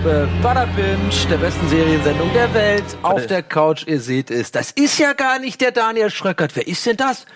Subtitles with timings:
[0.00, 2.84] Ausgabe Bada Binge, der besten Seriensendung der Welt.
[3.02, 4.50] Auf der Couch, ihr seht es.
[4.50, 6.56] Das ist ja gar nicht der Daniel Schröckert.
[6.56, 7.26] Wer ist denn das?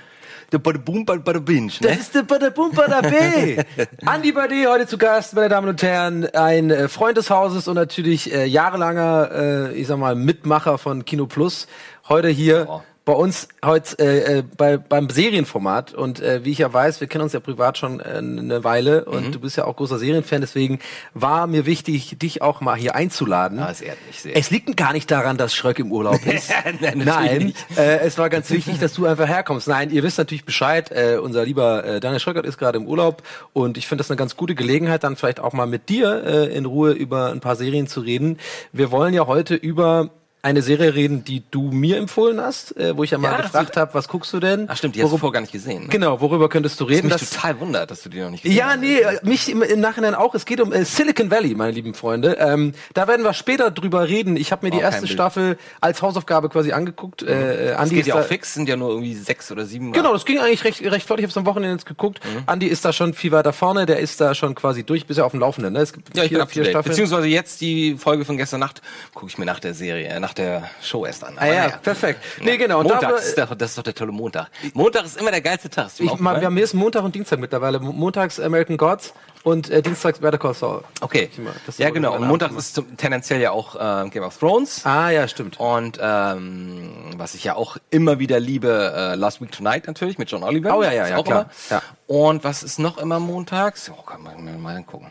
[0.51, 1.99] Der Bada Boom Bada Bada Binge, Das ne?
[1.99, 3.59] ist der Bada Bum Bada B.
[4.07, 6.25] Andi Bade heute zu Gast, meine Damen und Herren.
[6.35, 11.05] Ein äh, Freund des Hauses und natürlich äh, jahrelanger, äh, ich sag mal, Mitmacher von
[11.05, 11.67] Kino Plus.
[12.09, 12.81] Heute hier Oh.
[13.05, 15.93] Bei uns heute äh, äh, bei, beim Serienformat.
[15.93, 19.05] Und äh, wie ich ja weiß, wir kennen uns ja privat schon äh, eine Weile
[19.05, 19.33] und Mhm.
[19.33, 20.41] du bist ja auch großer Serienfan.
[20.41, 20.79] Deswegen
[21.13, 23.59] war mir wichtig, dich auch mal hier einzuladen.
[23.59, 24.37] Ah, das ehrt mich sehr.
[24.37, 26.51] Es liegt gar nicht daran, dass Schröck im Urlaub ist.
[26.81, 29.69] Nein, Nein, äh, es war ganz wichtig, dass du einfach herkommst.
[29.69, 30.91] Nein, ihr wisst natürlich Bescheid.
[30.91, 34.17] Äh, unser lieber äh, Daniel Schröckert ist gerade im Urlaub und ich finde das eine
[34.17, 37.57] ganz gute Gelegenheit, dann vielleicht auch mal mit dir äh, in Ruhe über ein paar
[37.57, 38.39] Serien zu reden.
[38.73, 40.09] Wir wollen ja heute über
[40.45, 43.77] eine Serie reden, die du mir empfohlen hast, äh, wo ich ja mal Ja, gefragt
[43.79, 44.67] habe, was guckst du denn?
[44.69, 45.85] Ach stimmt, die hast du Worüber- vorher gar nicht gesehen.
[45.85, 45.89] Ne?
[45.89, 47.07] Genau, worüber könntest du reden?
[47.09, 48.81] mich Das- total wundert, dass du die noch nicht gesehen ja, hast.
[48.81, 50.35] nee, äh, mich im, im Nachhinein auch.
[50.35, 52.37] Es geht um äh, Silicon Valley, meine lieben Freunde.
[52.39, 54.37] Ähm, da werden wir später drüber reden.
[54.37, 55.09] Ich habe mir die Oh, kein erste.
[55.09, 57.23] Staffel als Hausaufgabe quasi angeguckt.
[57.23, 59.65] Äh, äh, Das Andi geht ist ja auch fix, sind ja nur irgendwie sechs oder
[59.65, 59.93] sieben.
[59.93, 61.21] Genau, das ging eigentlich recht, recht flott.
[61.21, 62.21] Ich habe es am Wochenende jetzt geguckt.
[62.25, 62.43] Mhm.
[62.47, 63.87] Andi ist da schon viel weiter vorne.
[63.87, 65.73] Der ist da schon quasi durch, bis er auf dem Laufenden.
[65.73, 65.81] Ne?
[65.81, 66.65] Es gibt Ja, ich bin vier, to vier.
[66.67, 66.91] Staffeln.
[66.91, 68.83] Beziehungsweise jetzt die Folge von gestern Nacht
[69.15, 71.37] gucke ich mir nach der Serie, äh, nach der Show erst an.
[71.39, 72.21] Ah ja, perfekt.
[72.41, 72.81] Nee, genau.
[72.81, 74.49] Und Montag, da- ist doch, das ist doch der tolle Montag.
[74.75, 75.87] Montag ist immer der geilste Tag.
[75.87, 77.81] Ist Ich, mal wir haben jetzt Montag und Dienstag mittlerweile.
[77.81, 80.83] Montags American Gods und äh, Dienstags Better Call Saul.
[81.01, 81.31] Okay.
[81.79, 82.17] Ja, genau.
[82.17, 84.85] Und Montag ist zum, tendenziell ja auch ähm, Game of Thrones.
[84.87, 85.61] Ah ja, stimmt.
[85.61, 90.31] Und ähm, was ich ja auch immer wieder liebe, äh, Last Week Tonight natürlich mit
[90.31, 90.77] John Oliver.
[90.77, 91.51] Oh, ja, ja, ja, klar.
[91.71, 91.83] Immer.
[92.07, 93.91] Und was ist noch immer montags?
[93.91, 95.11] Oh, kann man mal- mal angucken.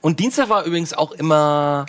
[0.00, 1.86] Und Dienstag war übrigens auch immer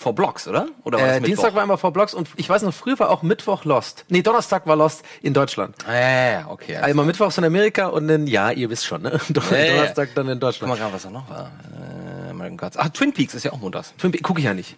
[0.00, 0.66] vor Blocks, oder?
[0.84, 1.26] Oder war Äh, Mittwoch?
[1.26, 4.06] Dienstag war immer vor Blogs und ich weiß noch, früher war auch Mittwoch Lost.
[4.08, 5.76] Nee, Donnerstag war Lost in Deutschland.
[5.86, 6.76] Ah, ja, okay.
[6.76, 9.20] Also, Einmal Mittwochs in Amerika und dann, ja, ihr wisst schon, ne?
[9.28, 9.66] Don ja.
[9.74, 10.76] Donnerstag dann in guck mal Deutschland.
[10.78, 11.50] gerade, was da noch war.
[12.26, 12.76] Äh, American Gods.
[12.78, 13.92] Ah, Twin Peaks ist ja auch montags.
[13.98, 14.74] Twin Peaks gucke ich ja nicht.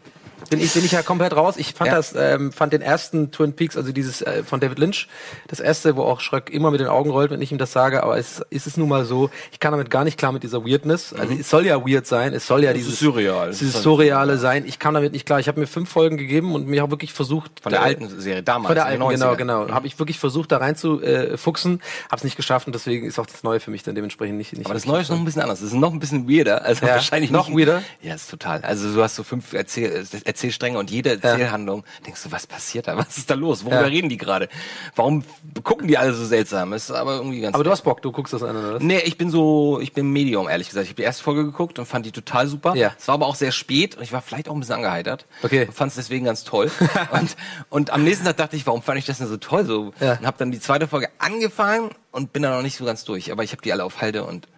[0.52, 1.56] Bin ich, bin ich ja komplett raus.
[1.56, 1.96] Ich fand Ja.
[1.96, 5.08] das, ähm, fand den ersten Twin Peaks, also dieses äh, von David Lynch,
[5.48, 8.02] das erste, wo auch Schröck immer mit den Augen rollt, wenn ich ihm das sage,
[8.02, 10.64] aber es ist es nun mal so, ich kann damit gar nicht klar mit dieser
[10.64, 11.12] Weirdness.
[11.12, 13.50] Also es soll ja weird sein, es soll ja dieses ist surreal.
[13.50, 14.64] dieses Es surreale sein.
[14.66, 15.40] Ich kam damit nicht klar.
[15.40, 18.20] Ich habe mir fünf Folgen gegeben und mir auch wirklich versucht Von der äh, alten
[18.20, 18.66] Serie damals.
[18.68, 19.36] von der alten, genau, 90ern.
[19.36, 19.68] genau.
[19.70, 21.80] Habe ich wirklich versucht, da rein zu äh, fuchsen,
[22.10, 24.52] hab's nicht geschafft und deswegen ist auch das Neue für mich dann dementsprechend nicht.
[24.52, 25.60] nicht Aber das Neue ist noch ein bisschen anders.
[25.60, 26.64] Das ist noch ein bisschen weirder.
[26.64, 27.82] Also Ja, wahrscheinlich noch nicht, weirder?
[28.02, 28.60] Ja, ist total.
[28.62, 30.04] Also du hast so fünf Erzähl
[30.42, 32.96] Erzählstränge und jede Erzählhandlung denkst du, was passiert da?
[33.02, 33.64] Was ist da los?
[33.64, 33.86] Worüber Ja.
[33.86, 34.48] reden die gerade?
[34.96, 35.22] Warum
[35.62, 36.72] gucken die alle so seltsam?
[36.72, 37.54] Ist aber irgendwie ganz.
[37.54, 38.82] Aber du hast Bock, du guckst das an, oder was?
[38.82, 40.84] Nee, ich bin so, ich bin Medium, ehrlich gesagt.
[40.84, 42.74] Ich habe die erste Folge geguckt und fand die total super.
[42.74, 42.92] Ja.
[42.98, 45.26] Es war aber auch sehr spät und ich war vielleicht auch ein bisschen angeheitert.
[45.44, 45.68] Okay.
[45.72, 46.70] Fand es deswegen ganz toll.
[47.12, 47.36] und,
[47.70, 49.64] und am nächsten Tag dachte ich, warum fand ich das denn so toll?
[49.64, 50.14] So, Ja.
[50.14, 53.30] Und habe dann die zweite Folge angefangen und bin da noch nicht so ganz durch.
[53.30, 54.48] Aber ich habe die alle auf Halde und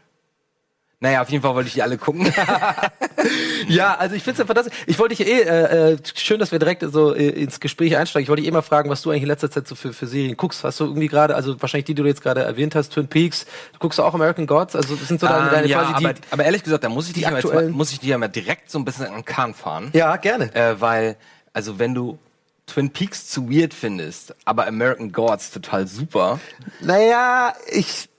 [1.05, 2.33] naja, auf jeden Fall wollte ich die alle gucken.
[3.69, 4.75] Ja, also ich finde es ja fantastisch.
[4.87, 8.25] Ich wollte dich eh, äh, äh, schön, dass wir direkt so äh, ins Gespräch einsteigen.
[8.25, 10.07] Ich wollte dich eh mal fragen, was du eigentlich in letzter Zeit so für, für
[10.07, 10.63] Serien guckst.
[10.63, 13.47] Hast du irgendwie gerade, also wahrscheinlich die, die du jetzt gerade erwähnt hast, Twin Peaks,
[13.73, 16.13] du guckst auch American Gods, also das sind so deine, Ähm, deine ja, quasi aber,
[16.13, 16.21] die...
[16.31, 18.71] aber ehrlich gesagt, da muss ich die dich ja mal, muss ich ja mal direkt
[18.71, 19.89] so ein bisschen an den Kahn fahren.
[19.95, 20.55] Ja, gerne.
[20.55, 21.17] Äh, weil,
[21.55, 22.19] also wenn du
[22.67, 26.39] Twin Peaks zu weird findest, aber American Gods total super.
[26.81, 28.11] Naja, ich...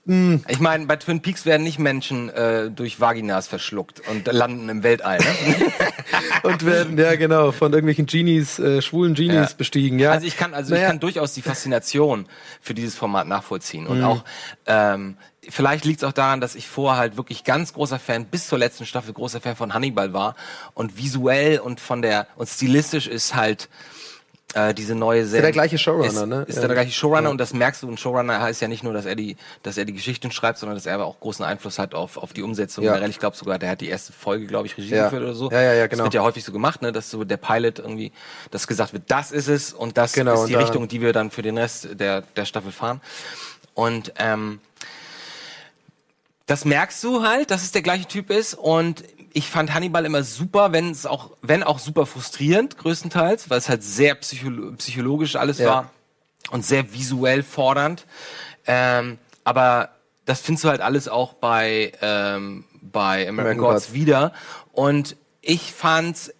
[0.46, 4.84] Ich meine, bei Twin Peaks werden nicht Menschen äh, durch Vaginas verschluckt und landen im
[4.84, 5.18] Weltall.
[5.18, 5.56] Ne?
[6.44, 9.56] und werden, ja genau, von irgendwelchen Genies, äh, schwulen Genies Ja.
[9.58, 10.12] bestiegen, ja.
[10.12, 10.84] Also ich kann, also Naja.
[10.84, 12.26] ich kann durchaus die Faszination
[12.60, 13.90] für dieses Format nachvollziehen Mhm.
[13.90, 14.24] und auch
[14.66, 15.16] ähm,
[15.48, 18.58] vielleicht liegt es auch daran, dass ich vorher halt wirklich ganz großer Fan bis zur
[18.58, 20.36] letzten Staffel großer Fan von Hannibal war
[20.74, 23.68] und visuell und von der und stilistisch ist halt
[24.54, 25.42] äh, diese neue Serie.
[25.42, 26.44] der gleiche Showrunner, ist, ne?
[26.46, 26.66] Ist Ja.
[26.66, 27.88] der gleiche Showrunner und das merkst du.
[27.90, 30.76] Ein Showrunner heißt ja nicht nur, dass er die, dass er die Geschichten schreibt, sondern
[30.76, 32.84] dass er aber auch großen Einfluss hat auf, auf die Umsetzung.
[32.84, 32.92] Ja.
[32.92, 35.04] Generell, Ich glaube sogar, der hat die erste Folge, glaube ich, Regie Ja.
[35.04, 35.50] geführt oder so.
[35.50, 35.98] Ja, ja, ja, genau.
[35.98, 38.12] Das wird ja häufig so gemacht, ne, dass so der Pilot irgendwie,
[38.50, 41.12] dass gesagt wird, das ist es und das Genau, ist und die Richtung, die wir
[41.12, 43.00] dann für den Rest der, der Staffel fahren.
[43.74, 44.60] Und ähm,
[46.46, 48.54] das merkst du halt, dass es der gleiche Typ ist.
[48.54, 49.02] Und
[49.36, 53.68] ich fand Hannibal immer super, wenn es auch, wenn auch super frustrierend, größtenteils, weil es
[53.68, 55.66] halt sehr psycholo psychologisch alles Ja.
[55.70, 55.90] war
[56.52, 58.06] und sehr visuell fordernd.
[58.66, 59.90] Ähm, aber
[60.24, 63.92] das findest du halt alles auch bei, ähm, bei American, American Gods Gods.
[63.92, 64.32] wieder.
[64.72, 66.32] Und ich fand's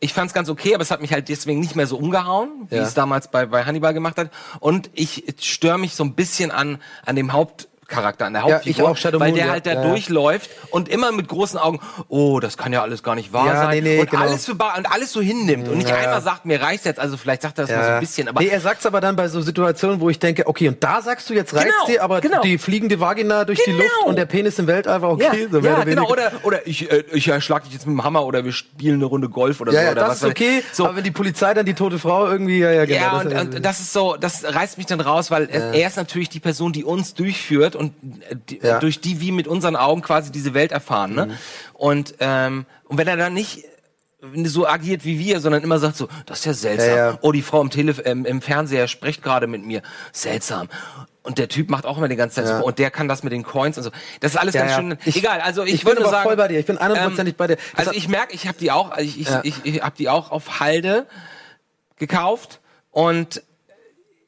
[0.00, 2.76] ich fand's ganz okay, aber es hat mich halt deswegen nicht mehr so umgehauen, wie
[2.76, 2.82] Ja.
[2.82, 4.30] es damals bei, bei Hannibal gemacht hat.
[4.60, 8.54] Und ich störe mich so ein bisschen an, an dem Haupt Charakter, an der Ja,
[8.54, 9.88] Hauptfigur, ich auch, Shadow weil Moon, der ja, halt da ja, ja.
[9.88, 13.56] durchläuft und immer mit großen Augen, oh, das kann ja alles gar nicht wahr Ja,
[13.62, 14.22] sein nee, nee, und genau.
[14.22, 16.02] alles für bar und alles so hinnimmt und nicht Ja, ja.
[16.04, 18.40] einmal sagt, mir reicht's jetzt, also vielleicht sagt er das mal so ein bisschen, aber
[18.40, 21.28] nee, er sagt's aber dann bei so Situationen, wo ich denke, okay, und da sagst
[21.30, 22.40] du jetzt reicht's Genau, dir, aber genau.
[22.42, 23.82] die fliegende Vagina durch die Genau.
[23.84, 25.48] Luft und der Penis im Weltall war ja, okay.
[25.50, 28.24] so ja oder genau, oder, oder ich, äh, ich erschlag dich jetzt mit dem Hammer
[28.26, 29.84] oder wir spielen eine Runde Golf oder ja, so.
[29.86, 30.62] ja, oder das was ist okay.
[30.72, 32.98] So, aber wenn die Polizei dann die tote Frau irgendwie, ja, ja, genau.
[32.98, 35.96] ja, das, und, und das ist so, das reißt mich dann raus, weil er ist
[35.96, 37.92] natürlich die Person, die uns durchführt und
[38.28, 38.78] äh, die, Ja.
[38.80, 41.14] durch die wir mit unseren Augen quasi diese Welt erfahren.
[41.14, 41.38] Ne?
[41.74, 43.64] Und, ähm, und wenn er dann nicht
[44.44, 46.88] so agiert wie wir, sondern immer sagt so, das ist ja seltsam.
[46.88, 47.18] Ja, ja.
[47.20, 49.82] Oh, die Frau im, Telef ähm, im Fernseher spricht gerade mit mir.
[50.12, 50.68] Seltsam.
[51.22, 52.58] Und der Typ macht auch immer die ganze Zeit Ja.
[52.60, 53.90] so, und der kann das mit den Coins und so.
[54.20, 54.96] Das ist alles ganz schön.
[55.04, 56.58] Ich- Egal, also ich, ich bin würde sagen, voll bei dir.
[56.58, 57.56] Ich bin 100%ig bei dir.
[57.76, 60.30] Das Also ich merke, ich habe die auch, ich, ich, ich, ich habe die auch
[60.30, 61.06] auf Halde
[61.98, 63.42] gekauft und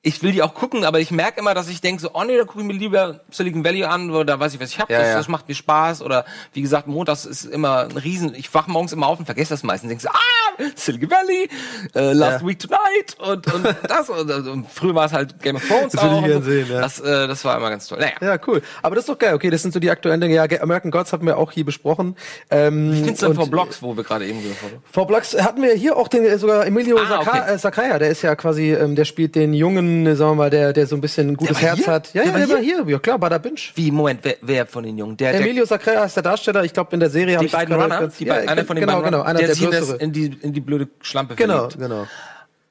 [0.08, 2.36] ich will die auch gucken, aber ich merke immer, dass ich denke so, oh nee,
[2.36, 4.92] da gucke ich mir lieber Silicon Valley an oder da weiß ich, was ich habe.
[4.92, 5.14] Ja, das, ja.
[5.16, 8.34] das macht mir Spaß oder wie gesagt, montags ist immer ein Riesen.
[8.34, 9.88] Ich wach morgens immer auf und vergesse das meistens.
[9.88, 11.48] Denke so, ah, Silicon Valley,
[11.94, 12.46] äh, Last Ja.
[12.48, 16.02] Week Tonight und, und das und, und früher war es halt Game of Thrones Das
[16.02, 16.22] will ich auch.
[16.22, 16.50] und gern so.
[16.50, 16.80] sehen, ja.
[16.80, 17.98] Das, äh, das war immer ganz toll.
[17.98, 18.62] Naja, Ja, cool.
[18.82, 19.34] Aber das ist doch geil.
[19.34, 20.34] Okay, das sind so die aktuellen Dinge.
[20.34, 22.16] Ja, American Gods hatten wir auch hier besprochen.
[22.50, 24.82] Ähm, ich finde es dann vor Blocks, wo wir gerade eben gehört haben.
[24.90, 27.54] Vor Blocks hatten wir hier auch den äh, sogar Emilio Ah, Saka, okay.
[27.54, 30.50] äh, Sakaya, der ist ja quasi, ähm, der spielt den jungen, äh, sagen wir mal,
[30.50, 31.86] der, der so ein bisschen ein gutes Herz hier?
[31.86, 32.14] hat.
[32.14, 32.84] Ja, Der ja, war der war hier.
[32.86, 33.56] Ja klar, Bada Binge.
[33.74, 35.16] Wie, Moment, wer, wer von den Jungen?
[35.16, 36.64] Der, Emilio Sakaya ist der Darsteller.
[36.64, 38.64] Ich glaube, in der Serie habe die ich das beiden Runner, ganz- die ja, einer
[38.64, 39.96] von den genau, beiden genau, einer der der sich in, das, größere.
[39.98, 41.78] in, die, in die blöde Schlampe Genau, verliebt.
[41.78, 42.06] genau.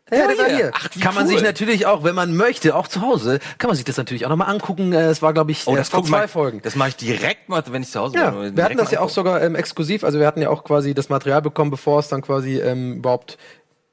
[0.10, 0.56] Ja, der war hier.
[0.56, 0.72] hier.
[0.74, 1.34] Ach, kann man cool.
[1.34, 4.30] sich natürlich auch, wenn man möchte, auch zu Hause, kann man sich das natürlich auch
[4.30, 4.94] nochmal angucken.
[4.94, 6.62] Äh, Es war, glaube ich, Oh, äh, das vor zwei mal, Folgen.
[6.64, 8.56] Das mache ich direkt mal, wenn ich zu Hause Ja, bin.
[8.56, 10.06] wir hatten das ja auch sogar ähm, exklusiv.
[10.06, 13.38] Also wir hatten ja auch quasi das Material bekommen, bevor es dann quasi ähm, überhaupt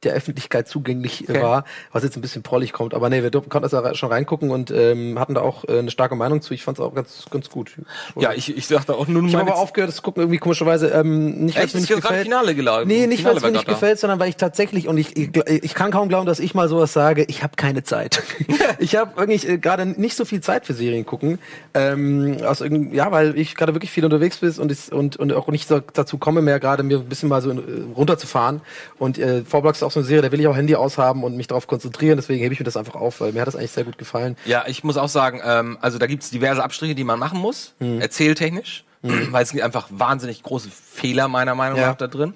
[0.05, 1.43] der Öffentlichkeit zugänglich Okay.
[1.43, 2.95] war, was jetzt ein bisschen prollig kommt.
[2.95, 6.15] Aber nee, wir konnten da schon reingucken und ähm, hatten da auch äh, eine starke
[6.15, 6.55] Meinung zu.
[6.55, 7.73] Ich fand es auch ganz, ganz gut.
[8.17, 10.89] Ja, ich, ich sagte auch nur Ich habe aber aufgehört, das zu gucken, irgendwie komischerweise,
[10.89, 12.25] ähm, nicht, weil es mir Ist nicht ja gefällt.
[12.25, 12.89] Finale gelaufen.
[12.89, 15.75] Nee, nicht, weil es mir nicht gefällt, sondern weil ich tatsächlich, und ich, ich, ich
[15.75, 18.23] kann kaum glauben, dass ich mal sowas sage, ich habe keine Zeit.
[18.79, 21.39] ich habe eigentlich äh, gerade nicht so viel Zeit für Serien gucken.
[21.75, 25.33] Ähm, aus irgend, ja, weil ich gerade wirklich viel unterwegs bin und, ich, und, und
[25.33, 27.57] auch nicht so dazu komme, mehr gerade mir ein bisschen mal so äh,
[27.97, 28.61] runterzufahren.
[28.99, 31.37] Und äh, Vorblock ist auch so eine Serie, da will ich auch Handy aushaben und
[31.37, 33.71] mich darauf konzentrieren, deswegen hebe ich mir das einfach auf, weil mir hat das eigentlich
[33.73, 34.37] sehr gut gefallen.
[34.45, 37.75] Ja, ich muss auch sagen, ähm, also da gibt's diverse Abstriche, die man machen muss,
[37.79, 38.01] Mhm.
[38.01, 41.89] erzähltechnisch, weil es gibt einfach wahnsinnig große Fehler meiner Meinung Ja.
[41.89, 42.35] nach da drin.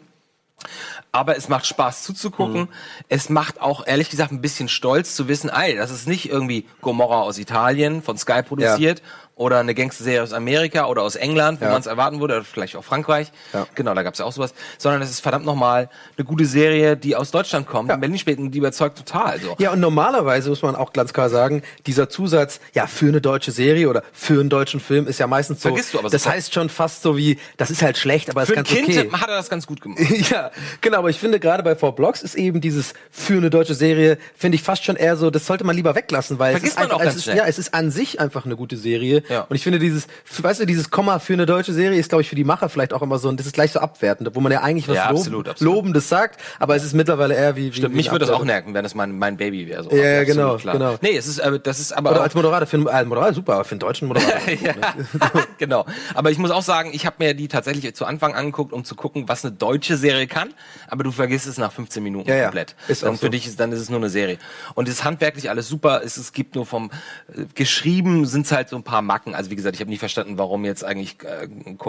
[1.13, 2.63] Aber es macht Spaß zuzugucken.
[2.63, 2.69] Mhm.
[3.09, 6.67] Es macht auch, ehrlich gesagt, ein bisschen stolz zu wissen, ey, das ist nicht irgendwie
[6.81, 9.01] Gomorra aus Italien von Sky produziert
[9.39, 11.71] oder eine Gangsterserie aus Amerika oder aus England, wo Ja.
[11.71, 13.33] man es erwarten würde, oder vielleicht auch Frankreich.
[13.55, 13.67] Ja.
[13.75, 14.53] Genau, da gab's ja auch sowas.
[14.77, 17.89] Sondern es ist verdammt nochmal eine gute Serie, die aus Deutschland kommt.
[17.89, 17.95] Ja.
[17.95, 19.41] In Berlin spielt und die überzeugt total.
[19.41, 19.55] So.
[19.59, 23.53] Ja, und normalerweise muss man auch ganz klar sagen, dieser Zusatz, ja, für eine deutsche
[23.53, 25.69] Serie oder für einen deutschen Film ist ja meistens so.
[25.69, 26.37] Vergisst du aber das sofort.
[26.37, 29.11] heißt schon fast so wie, das ist halt schlecht, aber Für ist ganz Kind okay.
[29.13, 30.01] hat er das ganz gut gemacht.
[30.31, 30.51] ja,
[30.81, 34.19] genau, aber ich finde gerade bei Four Blocks ist eben dieses für eine deutsche Serie,
[34.37, 36.91] finde ich fast schon eher so, das sollte man lieber weglassen, weil Vergisst es ist
[36.93, 39.23] einfach, es ist, ja, es ist an sich einfach eine gute Serie.
[39.29, 39.43] Ja.
[39.43, 40.07] Und ich finde dieses,
[40.41, 42.93] weißt du, dieses Komma für eine deutsche Serie ist, glaube ich, für die Macher vielleicht
[42.93, 45.11] auch immer so, und das ist gleich so abwertend, wo man ja eigentlich was Ja,
[45.11, 45.75] Lob- absolut, absolut.
[45.75, 48.45] Lobendes sagt, aber es ist mittlerweile eher wie, wie Stimmt, wie mich würde das auch
[48.45, 49.85] nerven, wenn das mein, mein Baby wäre.
[49.85, 49.91] So.
[49.91, 50.75] Ja, ja, genau, klar.
[50.75, 50.97] genau.
[51.01, 53.55] Nee, es ist, äh, das ist aber Oder als Moderator, für einen, äh, Moderator super,
[53.55, 54.39] aber für einen deutschen Moderator.
[55.59, 55.85] genau.
[56.15, 58.95] Aber ich muss auch sagen, ich habe mir die tatsächlich zu Anfang angeguckt, um zu
[58.95, 60.55] gucken, was eine deutsche Serie kann.
[60.89, 62.43] Aber du vergisst es nach 15 Minuten Ja, ja.
[62.45, 62.75] komplett.
[62.89, 63.29] Ist dann für so.
[63.29, 64.39] dich ist, dann ist es nur eine Serie.
[64.75, 66.03] Und es ist handwerklich alles super.
[66.05, 66.91] Es, es gibt nur vom
[67.37, 69.18] äh, geschrieben sind es halt so ein paar Macken.
[69.27, 71.49] Also wie gesagt, ich habe nie verstanden, warum jetzt eigentlich äh,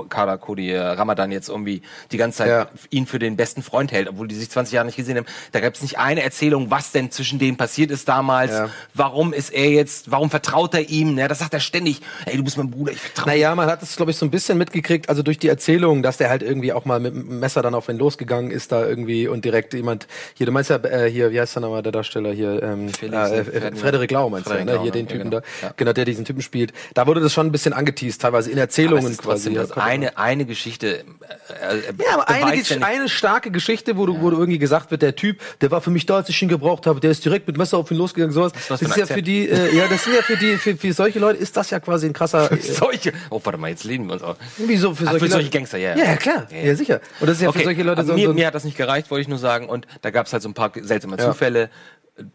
[0.10, 1.82] Kader Cody äh, Ramadan jetzt irgendwie
[2.12, 2.68] die ganze Zeit Ja.
[2.90, 5.26] ihn für den besten Freund hält, obwohl die sich 20 Jahre nicht gesehen haben.
[5.52, 8.52] Da gab es nicht eine Erzählung, was denn zwischen denen passiert ist damals.
[8.52, 8.70] Ja.
[8.94, 10.12] Warum ist er jetzt?
[10.12, 11.16] Warum vertraut er ihm?
[11.16, 12.02] Ne, das sagt er ständig.
[12.26, 14.32] Ey, du bist mein Bruder, ich vertraue Naja, man hat es, glaube ich, so ein
[14.32, 17.62] bisschen mitgekriegt, also durch die Erzählung, dass der halt irgendwie auch mal mit dem Messer
[17.62, 21.10] dann auf ihn losgegangen ist da irgendwie und direkt jemand, hier, du meinst ja, äh,
[21.10, 23.76] hier, wie heißt der nochmal, der Darsteller hier, ähm, Felix, äh, äh.
[23.76, 24.82] Frederik Lau meinst Frederik du, ja, ne?
[24.84, 24.98] Hier ne?
[24.98, 25.42] den Ja, Typen genau.
[25.62, 25.74] da, Ja.
[25.78, 26.74] genau, der diesen Typen spielt.
[26.94, 29.52] Da wurde das schon ein bisschen angeteased, teilweise in Erzählungen quasi.
[29.52, 31.00] ja, das eine, eine Geschichte.
[31.00, 34.92] Äh, äh, Ja, aber eine, ja eine starke Geschichte, wo, du, wo du irgendwie gesagt
[34.92, 37.24] wird, der Typ, der war für mich da, als ich ihn gebraucht habe, der ist
[37.26, 38.52] direkt mit Messer auf ihn losgegangen, sowas.
[38.68, 40.76] was Das für ist ja für die, äh, ja, das sind ja für die, für,
[40.76, 43.14] für solche Leute ist das ja quasi ein krasser, äh, solche.
[43.30, 44.36] Oh, warte mal, jetzt leben wir uns auch.
[44.58, 45.96] wieso für Ach, solche, für solche Gangster, ja.
[45.96, 46.76] Ja, ja, klar, Ja, ja, ja.
[46.76, 47.02] sicher.
[47.20, 48.78] Und das ist ja für solche Leute aber so, mir, so mir hat das nicht
[48.78, 49.68] gereicht, wollte ich nur sagen.
[49.70, 51.26] Und da gab es halt so ein paar seltsame Ja.
[51.26, 51.70] Zufälle,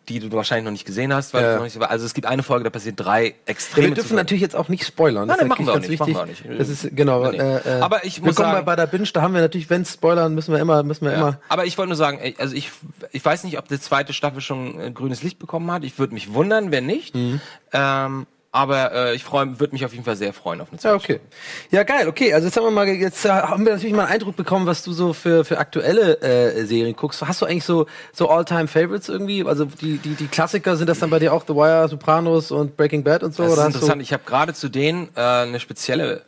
[0.09, 1.35] die du wahrscheinlich noch nicht gesehen hast.
[1.35, 1.57] Weil Ja.
[1.57, 4.21] noch nicht, also es gibt eine Folge, da passieren drei extreme wir dürfen Zufälle.
[4.21, 5.27] natürlich jetzt auch nicht spoilern.
[5.27, 6.45] Nein, Das nein, machen wir nicht, machen wir nicht.
[6.59, 7.31] Das ist genau.
[7.31, 7.43] Nee, nee.
[7.43, 10.35] Äh, äh, Aber ich muss sagen- bei Bada Binge, da haben wir natürlich, wenn spoilern,
[10.35, 11.19] müssen wir immer, müssen wir Ja.
[11.19, 11.41] immer.
[11.49, 12.71] Aber ich wollte nur sagen, also ich,
[13.13, 15.85] ich weiß nicht, ob die zweite Staffel schon äh, grünes Licht bekommen hat.
[15.85, 17.15] Ich würde mich wundern, wenn nicht.
[17.15, 17.41] Mhm.
[17.73, 20.81] Ähm, Aber äh, ich freue, würde mich auf jeden Fall sehr freuen auf eine Ja,
[20.83, 21.21] zweite okay.
[21.73, 22.33] Ja, geil, okay.
[22.35, 24.85] Also jetzt haben wir mal, jetzt äh, haben wir natürlich mal einen Eindruck bekommen, was
[24.85, 27.21] du so für, für aktuelle äh, Serien guckst.
[27.27, 29.45] Hast du eigentlich so, so All-Time-Favorites irgendwie?
[29.45, 32.77] Also die, die, die Klassiker, sind das dann bei dir auch The Wire, Sopranos und
[32.77, 33.43] Breaking Bad und so?
[33.43, 34.03] Das ist oder interessant.
[34.03, 36.23] Ich habe gerade zu denen äh, eine spezielle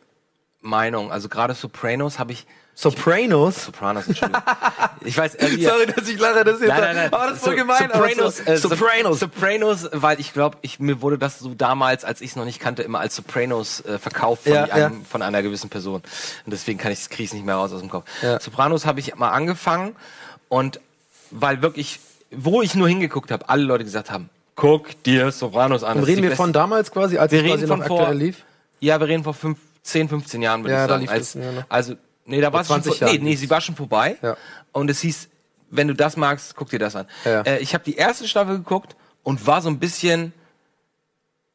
[0.60, 1.12] Meinung.
[1.12, 2.44] Also gerade Sopranos habe ich
[2.78, 3.64] Sopranos?
[3.64, 4.42] Sopranos, Entschuldigung.
[5.04, 6.68] ich weiß, äh, Sorry, dass ich lache, das ist jetzt.
[6.68, 7.08] Nein, nein, nein.
[7.10, 7.90] Oh, das ist So- gemein.
[7.90, 9.18] aber Sopranos, so, äh, Sop- Sopranos.
[9.20, 12.60] Sopranos, weil ich glaube, ich, mir wurde das so damals, als ich es noch nicht
[12.60, 15.00] kannte, immer als Sopranos äh, verkauft von, Ja, einem, ja.
[15.08, 16.02] von einer gewissen Person.
[16.44, 18.04] Und deswegen kann ich kriege es nicht mehr raus aus dem Kopf.
[18.20, 18.38] Ja.
[18.40, 19.96] Sopranos habe ich mal angefangen
[20.50, 20.78] und
[21.30, 21.98] weil wirklich,
[22.30, 25.94] wo ich nur hingeguckt habe, alle Leute gesagt haben, guck dir Sopranos an.
[25.94, 28.18] Und Das reden wir von damals quasi, als Wir es quasi noch von vor- aktuell
[28.18, 28.44] lief?
[28.80, 31.08] Ja, wir reden vor fünf, 10, 15 Jahren, würde Ja, ich sagen.
[31.08, 31.66] Als, das, ja, ne?
[31.70, 31.94] Also,
[32.26, 34.16] nee, da war es schon 20 vor, nee, Jahren nee, sie war schon vorbei.
[34.22, 34.36] Ja.
[34.72, 35.28] Und es hieß,
[35.70, 37.06] wenn du das magst, guck dir das an.
[37.24, 37.42] Ja.
[37.42, 40.32] Äh, ich habe die erste Staffel geguckt und war so ein bisschen,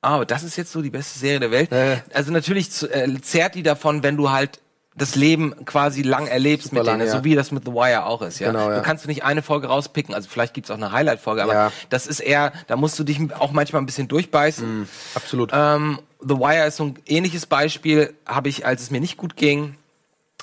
[0.02, 1.72] ah, aber das ist jetzt so die beste Serie der Welt.
[1.72, 2.02] Ja.
[2.14, 4.60] Also natürlich äh, zehrt die davon, wenn du halt
[4.94, 7.14] das Leben quasi lang erlebst Super mit denen, lang, ja.
[7.14, 8.40] so wie das mit The Wire auch ist.
[8.40, 8.48] Ja?
[8.52, 8.76] Genau, ja.
[8.78, 11.72] Du kannst nicht eine Folge rauspicken, also vielleicht gibt's auch eine Highlight-Folge, aber Ja.
[11.90, 14.90] das ist eher, da musst du dich auch manchmal ein bisschen durchbeißen.
[15.16, 15.52] Absolut.
[15.54, 18.14] Ähm, The Wire ist so ein ähnliches Beispiel.
[18.26, 19.76] Habe ich, als es mir nicht gut ging,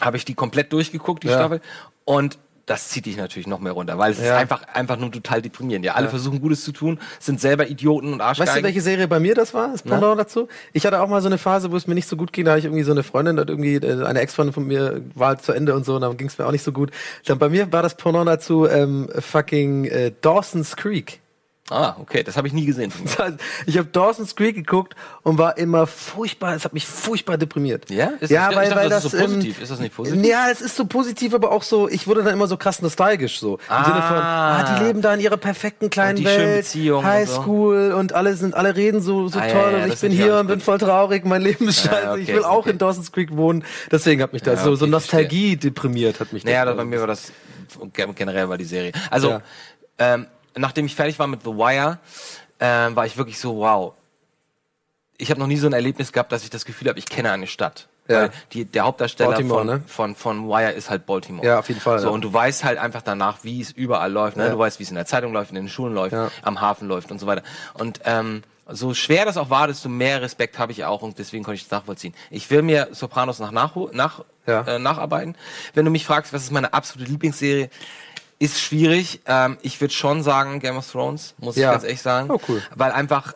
[0.01, 1.35] habe ich die komplett durchgeguckt, die Ja.
[1.35, 1.61] Staffel.
[2.05, 4.37] Und das zieht dich natürlich noch mehr runter, weil es ist Ja.
[4.37, 5.87] einfach, einfach nur total deprimierend.
[5.87, 8.51] Ja, alle versuchen Gutes zu tun, sind selber Idioten und Arschgeigen.
[8.51, 9.69] Weißt du, welche Serie bei mir das war?
[9.73, 10.49] Das Pendant dazu?
[10.75, 12.45] Ich hatte auch mal so eine Phase, wo es mir nicht so gut ging.
[12.45, 15.43] Da hatte ich irgendwie so eine Freundin, irgendwie äh, eine Ex-Freundin von mir war halt
[15.43, 16.91] zu Ende und so, und dann ging es mir auch nicht so gut.
[17.25, 21.21] Dann bei mir war das Pendant dazu ähm, fucking äh, Dawson's Creek.
[21.71, 22.93] Ah, okay, das habe ich nie gesehen.
[23.67, 27.91] Ich habe Dawson's Creek geguckt und war immer furchtbar, es hat mich furchtbar deprimiert.
[27.91, 28.13] Ja?
[28.21, 29.61] Ist ja, das- ich weil, dachte, weil das das, ist so ähm, positiv.
[29.63, 30.25] Ist das nicht positiv?
[30.25, 33.39] Ja, es ist so positiv, aber auch so, ich wurde dann immer so krass nostalgisch
[33.39, 33.55] so.
[33.57, 33.85] Im Ah.
[33.85, 37.09] Sinne von, ah, die leben da in ihrer perfekten kleinen Und Welt, Beziehungen und so.
[37.11, 40.01] Highschool und alle sind, alle reden so, so Ah, ja, toll ja, und das ich
[40.09, 42.59] bin hier und bin voll traurig, mein Leben ist Ja, scheiße, okay, ich will auch
[42.61, 42.71] okay.
[42.71, 43.65] in Dawson's Creek wohnen.
[43.93, 44.91] Deswegen hat mich das Ja, so, okay, so verstehe.
[44.91, 46.73] Nostalgie deprimiert hat mich Naja, das.
[46.75, 47.33] das, bei mir war das
[47.93, 48.93] ge- generell war die Serie.
[49.11, 49.41] Also, Ja.
[49.99, 50.27] ähm,
[50.59, 51.99] nachdem ich fertig war mit The Wire,
[52.61, 53.95] ähm, war ich wirklich so, wow.
[55.17, 57.31] Ich habe noch nie so ein Erlebnis gehabt, dass ich das Gefühl habe, ich kenne
[57.33, 57.89] eine Stadt.
[58.09, 58.31] Ja.
[58.53, 59.83] Die, der Hauptdarsteller von, ne?
[59.87, 61.47] von, von Wire ist halt Baltimore.
[61.47, 62.13] Ja, auf jeden Fall, So, ja.
[62.15, 64.37] und du weißt halt einfach danach, wie es überall läuft.
[64.39, 64.45] Ne?
[64.45, 64.51] Ja.
[64.53, 66.31] Du weißt, wie es in der Zeitung läuft, in den Schulen läuft, Ja.
[66.43, 67.43] am Hafen läuft und so weiter.
[67.75, 71.45] Und ähm, so schwer das auch war, desto mehr Respekt habe ich auch und deswegen
[71.45, 72.15] konnte ich das nachvollziehen.
[72.31, 75.37] Ich will mir Sopranos nach, nach, nach, äh, nacharbeiten.
[75.75, 77.69] Wenn du mich fragst, was ist meine absolute Lieblingsserie,
[78.39, 79.21] ist schwierig.
[79.27, 81.69] Ähm, ich würde schon sagen Game of Thrones, muss Ja.
[81.69, 82.31] ich ganz ehrlich sagen.
[82.31, 82.63] Oh, cool.
[82.75, 83.35] Weil einfach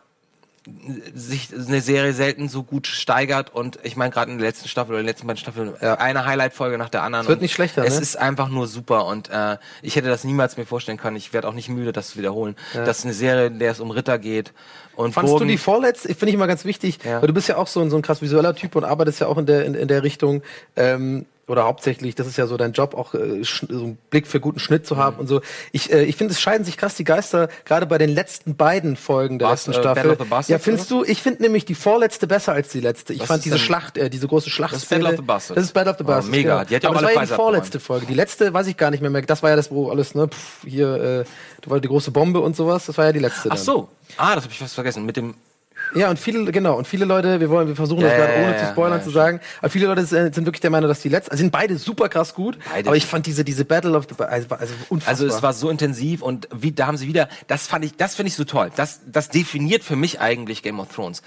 [1.12, 4.90] sich eine Serie selten so gut steigert und ich meine gerade in der letzten Staffel
[4.92, 5.94] oder in den letzten beiden Staffeln Ja.
[5.94, 7.25] eine Highlight-Folge nach der anderen.
[7.25, 8.00] Es wird nicht schlechter, Es ne?
[8.02, 11.16] ist einfach nur super und äh, ich hätte das niemals mir vorstellen können.
[11.16, 12.54] Ich werde auch nicht müde, das zu wiederholen.
[12.75, 14.52] Das ist eine Serie, in der es um Ritter geht
[14.94, 15.49] und Fandst Burgen.
[15.49, 17.21] du die vorletzte, finde ich immer ganz wichtig, Ja.
[17.21, 19.26] weil du bist ja auch so ein, so ein krass visueller Typ und arbeitest ja
[19.26, 20.42] auch in der, in, in der Richtung,
[20.76, 24.38] ähm, oder hauptsächlich, das ist ja so dein Job, auch äh, so einen Blick für
[24.40, 24.99] guten Schnitt zu Mhm.
[25.00, 25.40] haben und so.
[25.72, 28.96] Ich, äh, ich finde, es scheiden sich krass die Geister, gerade bei den letzten beiden
[28.96, 29.94] Folgen der Was, letzten äh, Staffel.
[29.94, 32.80] Battle of the Bastards, ja, findest du, ich finde nämlich die vorletzte besser als die
[32.80, 33.12] letzte.
[33.12, 35.00] Ich Was fand ist diese Schlacht, äh, diese große Schlachtszene.
[35.00, 35.54] Battle of the Bastards.
[35.56, 36.28] Das ist Battle of the Oh, Bastards.
[36.30, 36.54] mega.
[36.58, 36.68] Genau.
[36.68, 38.06] Die hat ja auch Aber das alle war ja die vorletzte Folge.
[38.06, 39.11] Die letzte weiß ich gar nicht mehr.
[39.11, 39.22] mehr.
[39.22, 41.25] Das war ja das, wo alles, ne, pff, hier, äh,
[41.62, 42.87] da war die große Bombe und sowas.
[42.87, 43.50] Das war ja die letzte.
[43.50, 43.88] Ach so.
[44.16, 45.04] Ah, das habe ich fast vergessen.
[45.04, 45.34] Mit dem
[45.94, 48.66] Ja, und viele, genau, und viele Leute, wir wollen, wir versuchen das gerade ohne zu
[48.66, 51.40] spoilern zu sagen, aber viele Leute sind, sind wirklich der Meinung, dass die letzten, also
[51.40, 52.88] sind beide super krass gut, Beide.
[52.88, 55.08] aber ich fand diese, diese Battle of the, also, also unfassbar.
[55.08, 58.14] Also es war so intensiv und wie da haben sie wieder, das fand ich, das
[58.14, 58.70] finde ich so toll.
[58.76, 61.22] Das, das definiert für mich eigentlich Game of Thrones.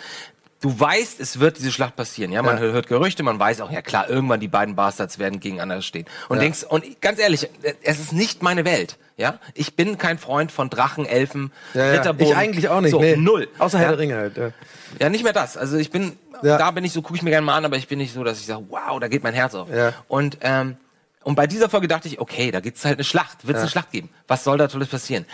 [0.65, 2.31] Du weißt, es wird diese Schlacht passieren.
[2.31, 2.61] Ja, man Ja.
[2.63, 6.07] hört Gerüchte, man weiß auch, ja klar, irgendwann die beiden Bastards werden gegeneinander stehen.
[6.27, 6.41] Und Ja.
[6.41, 7.47] denkst, und ganz ehrlich,
[7.83, 8.97] es ist nicht meine Welt.
[9.15, 11.91] Ja, ich bin kein Freund von Drachen, Elfen, ja.
[11.91, 12.31] Ritterburgen.
[12.33, 13.15] Ich eigentlich auch nicht, So, nee.
[13.15, 13.47] null.
[13.59, 13.91] Außer Herr ja?
[13.91, 14.49] der Ringe halt, ja.
[14.99, 15.55] Ja, nicht mehr das.
[15.55, 17.87] Also ich bin, da bin ich so, gucke ich mir gerne mal an, aber ich
[17.87, 19.69] bin nicht so, dass ich sage, wow, da geht mein Herz auf.
[19.69, 19.93] Ja.
[20.07, 20.77] Und, ähm,
[21.21, 23.65] und bei dieser Folge dachte ich, okay, da gibt's halt eine Schlacht, wird es Ja.
[23.65, 24.09] eine Schlacht geben.
[24.27, 25.27] Was soll da Tolles passieren?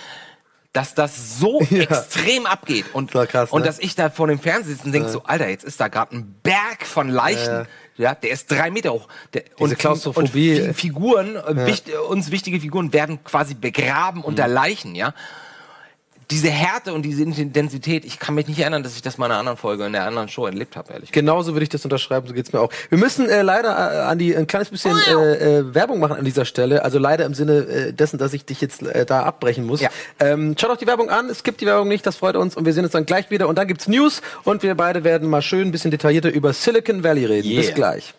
[0.73, 1.81] Dass das so Ja.
[1.81, 3.67] extrem abgeht und, war krass, und ne?
[3.67, 6.15] dass ich da vor dem Fernseher sitze und denke so, Alter, jetzt ist da gerade
[6.15, 7.53] ein Berg von Leichen.
[7.53, 7.65] Ja.
[7.97, 9.07] Ja, der ist drei Meter hoch.
[9.33, 10.61] Der, und, Klaustrophobie.
[10.61, 14.53] Und Fi- Figuren, äh, wicht, uns wichtige Figuren werden quasi begraben unter Mhm.
[14.53, 15.13] Leichen, ja
[16.31, 19.31] diese Härte und diese Intensität, ich kann mich nicht erinnern, dass ich das mal in
[19.31, 21.11] einer anderen Folge, in der anderen Show erlebt habe, ehrlich.
[21.11, 22.71] Genauso würde ich das unterschreiben, so geht's mir auch.
[22.89, 26.25] Wir müssen äh, leider äh, an die ein kleines bisschen äh, äh, Werbung machen an
[26.25, 26.83] dieser Stelle.
[26.83, 29.81] Also leider im Sinne äh, dessen, dass ich dich jetzt äh, da abbrechen muss.
[29.81, 29.89] Ja.
[30.19, 31.29] Ähm, schaut auch die Werbung an.
[31.29, 33.47] Es gibt die Werbung nicht, das freut uns und wir sehen uns dann gleich wieder
[33.47, 37.03] und dann gibt's News und wir beide werden mal schön ein bisschen detaillierter über Silicon
[37.03, 37.49] Valley reden.
[37.49, 37.61] Yeah.
[37.61, 38.13] Bis gleich.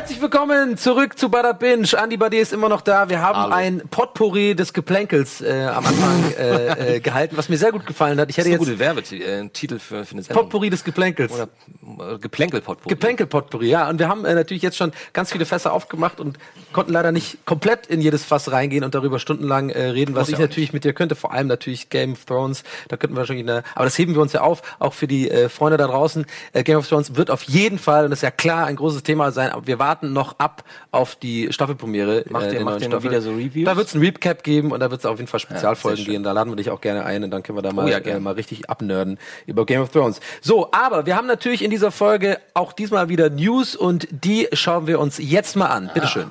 [0.00, 1.86] Herzlich willkommen zurück zu Bada Binge.
[2.02, 3.10] Andy Bade ist immer noch da.
[3.10, 3.54] Wir haben Hallo.
[3.54, 8.18] ein Potpourri des Geplänkels äh, am Anfang äh, äh, gehalten, was mir sehr gut gefallen
[8.18, 8.30] hat.
[8.30, 10.44] Ich Das hätte ist ein jetzt guter Werbetitel für, für eine Sendung.
[10.44, 11.30] Potpourri des Geplänkels.
[11.34, 11.48] Oder
[11.82, 12.88] äh, Geplänkel-Potpourri.
[12.88, 13.90] Geplänkel-Potpourri, ja.
[13.90, 16.38] Und wir haben äh, natürlich jetzt schon ganz viele Fässer aufgemacht und
[16.72, 20.28] konnten leider nicht komplett in jedes Fass reingehen und darüber stundenlang äh, reden, was Muss
[20.30, 21.14] ich ja natürlich mit dir könnte.
[21.14, 22.64] Vor allem natürlich Game of Thrones.
[22.88, 25.30] Da könnten wir wahrscheinlich eine, aber das heben wir uns ja auf, auch für die
[25.30, 26.24] äh, Freunde da draußen.
[26.54, 29.02] Äh, Game of Thrones wird auf jeden Fall, und das ist ja klar, ein großes
[29.02, 32.24] Thema sein, aber wir warten noch ab auf die Staffelpremiere.
[32.30, 33.64] Macht ihr- der macht ihr noch wieder so Reviews?
[33.66, 36.12] Da wird es ein Recap geben und da wird es auf jeden Fall Spezialfolgen schön.
[36.12, 36.22] gehen.
[36.22, 38.00] Da laden wir dich auch gerne ein und dann können wir da mal, ja, äh,
[38.00, 38.20] gerne.
[38.20, 40.20] mal richtig abnörden über Game of Thrones.
[40.40, 44.86] So, aber wir haben natürlich in dieser Folge auch diesmal wieder News und die schauen
[44.86, 45.90] wir uns jetzt mal an.
[45.92, 46.30] Bitteschön.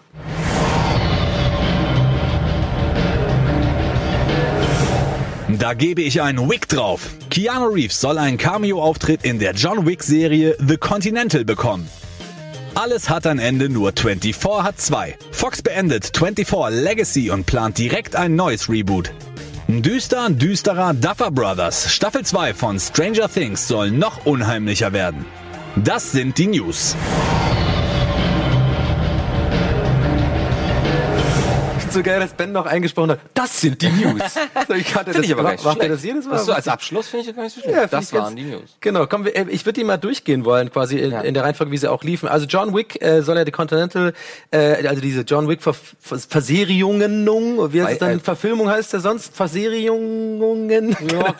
[5.58, 7.10] Da gebe ich einen Wick drauf.
[7.30, 11.90] Keanu Reeves soll einen Cameo-Auftritt in der John Wick-Serie The Continental bekommen.
[12.76, 15.18] Alles hat ein Ende, nur 24 hat zwei.
[15.32, 19.12] Fox beendet 24 Legacy und plant direkt ein neues Reboot.
[19.68, 21.92] Düster, düsterer Duffer Brothers.
[21.92, 25.26] Staffel 2 von Stranger Things soll noch unheimlicher werden.
[25.76, 26.96] Das sind die News.
[31.92, 33.20] Finde so geil, dass Ben noch eingesprochen hat.
[33.34, 34.22] Das sind die News.
[34.68, 36.34] So, ich kannte Finde ich aber macht er das jedes Mal?
[36.34, 37.76] Das so als Abschluss finde ich gar nicht so schlecht.
[37.76, 38.78] Ja, das ich ganz- waren die News.
[38.82, 41.90] Genau, komm, ich würde die mal durchgehen wollen, quasi in, in der Reihenfolge, wie sie
[41.90, 42.28] auch liefen.
[42.28, 44.14] Also John Wick äh, soll ja die Continental,
[44.52, 47.26] äh, also diese John Wick Ver Ver Verserierungen,
[47.74, 48.18] wie heißt es dann?
[48.18, 49.36] äh, Verfilmung heißt der sonst?
[49.36, 50.96] Verserierungen?
[51.12, 51.34] Ja,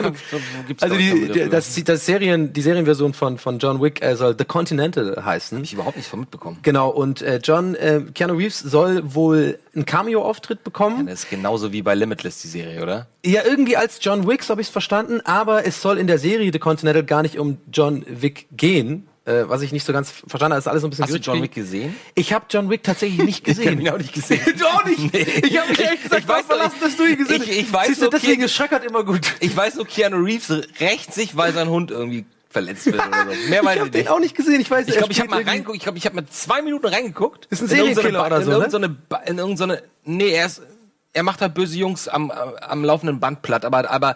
[0.68, 4.36] gibt's also die, die, das, das Serien, die Serienversion von, von John Wick äh, soll
[4.38, 5.58] The Continental heißen.
[5.58, 6.60] Hab ich überhaupt nicht von mitbekommen.
[6.64, 11.08] Genau, und äh, John, äh, Keanu Reeves soll wohl einen Cameo-Auftritt bekommen.
[11.08, 13.08] Das ist genauso wie bei Limitless, die Serie, oder?
[13.26, 16.20] Ja, irgendwie als John Wick, so habe ich es verstanden, aber es soll in der
[16.20, 20.10] Serie The Continental gar nicht um John Wick gehen, äh, was ich nicht so ganz
[20.12, 20.60] verstanden habe.
[20.60, 21.96] Ist alles so ein bisschen Hast du John Wick gesehen?
[22.16, 23.80] Ich habe John Wick tatsächlich nicht gesehen.
[23.80, 24.40] ihn auch nicht gesehen.
[24.58, 25.14] du auch nicht?
[25.14, 27.88] Ich habe mich ehrlich gesagt Ich weiß verlassen, dass du ihn gesehen ich- ich weiß
[27.88, 29.22] Siehst du, deswegen ist Schöckert immer gut.
[29.40, 33.50] Ich weiß nur, Keanu Reeves rächt sich, weil sein Hund irgendwie verletzt wird oder so.
[33.50, 34.10] Mehr weiß ich ich habe den nicht.
[34.10, 34.60] auch nicht gesehen.
[34.62, 35.78] Ich weiß, Ich glaube, ich habe mal reingeguckt.
[35.78, 37.46] Ich glaube, ich habe mit zwei Minuten reingeguckt.
[37.52, 38.56] Ist ein In Serienkiller oder in so, ne?
[38.58, 40.62] irgendeine Ba- In irgendeine, nee, er ist,
[41.14, 44.16] er macht halt böse Jungs am, am laufenden Band platt, aber, aber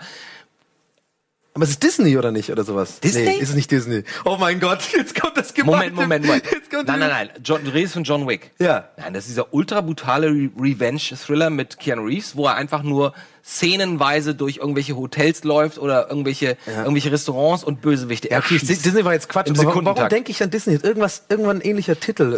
[1.55, 2.99] Aber es ist Disney oder nicht oder sowas?
[2.99, 3.25] Disney?
[3.25, 4.03] Nee, ist es nicht Disney.
[4.25, 5.91] Oh mein Gott, jetzt kommt das geballte.
[5.91, 6.45] Moment, Moment, Moment.
[6.51, 7.29] Jetzt kommt Nein, nein, nein.
[7.43, 8.49] John, du redest von John Wick.
[8.57, 8.89] Ja.
[8.97, 13.13] Nein, das ist dieser ultra brutale Re Revenge-Thriller mit Keanu Reeves, wo er einfach nur
[13.45, 18.85] szenenweise durch irgendwelche Hotels läuft oder irgendwelche, irgendwelche Restaurants und Bösewichte Ja, okay, erschießt.
[18.85, 19.47] Disney war jetzt Quatsch.
[19.47, 20.75] Im Warum, warum denke ich an Disney?
[20.75, 22.31] Irgendwas, irgendwann ein ähnlicher Titel.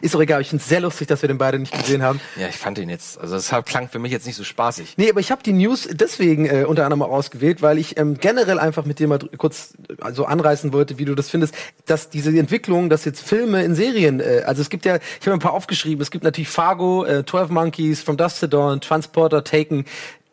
[0.00, 0.40] Ist, doch egal.
[0.40, 2.20] Ich finde es sehr lustig, dass wir den beide nicht gesehen haben.
[2.36, 4.94] Ja, ich fand den jetzt, also das klang für mich jetzt nicht so spaßig.
[4.96, 8.18] Nee, aber ich habe die News deswegen äh, unter anderem auch ausgewählt, weil ich ähm,
[8.18, 11.54] generell einfach mit dir mal kurz äh, so anreißen wollte, wie du das findest,
[11.86, 15.32] dass diese Entwicklung, dass jetzt Filme in Serien, äh, also es gibt ja, ich habe
[15.32, 19.44] ein paar aufgeschrieben, es gibt natürlich Fargo, äh, 12 Monkeys, From Dusk to Dawn, Transporter,
[19.44, 19.84] Taken.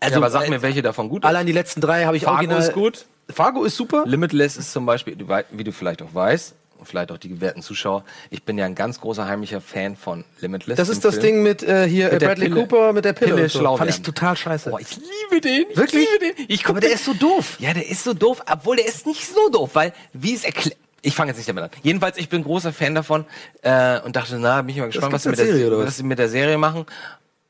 [0.02, 2.24] Also, Ja, aber sag äh, mir, welche davon gut Allein die letzten drei habe ich
[2.24, 2.60] Fargo original.
[2.60, 3.06] ist gut.
[3.30, 4.04] Fargo ist super.
[4.06, 5.16] Limitless ist zum Beispiel,
[5.52, 8.74] wie du vielleicht auch weißt, und vielleicht auch die gewährten Zuschauer, ich bin ja ein
[8.74, 10.78] ganz großer heimlicher Fan von Limitless.
[10.78, 11.26] Das ist das Film.
[11.28, 12.62] Ding mit äh, hier Mit Bradley Pille.
[12.62, 13.36] Cooper mit der Pille.
[13.36, 13.78] Pille so.
[13.78, 14.72] Fand ich total scheiße.
[14.72, 15.66] Boah, ich liebe den.
[15.70, 16.08] Ich Wirklich?
[16.20, 16.46] liebe den.
[16.50, 17.58] Ich guck Aber der den- ist so doof.
[17.60, 20.76] Ja, der ist so doof, obwohl der ist nicht so doof, weil wie es erklärt.
[21.04, 21.70] Ich fange jetzt nicht damit an.
[21.84, 23.26] Jedenfalls, ich bin großer Fan davon
[23.62, 26.04] äh, und dachte, na, bin ich mal gespannt, was sie, mit Serie, der, was sie
[26.04, 26.88] mit der Serie machen.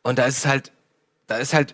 [0.04, 0.72] Und da ist es halt,
[1.28, 1.74] da ist halt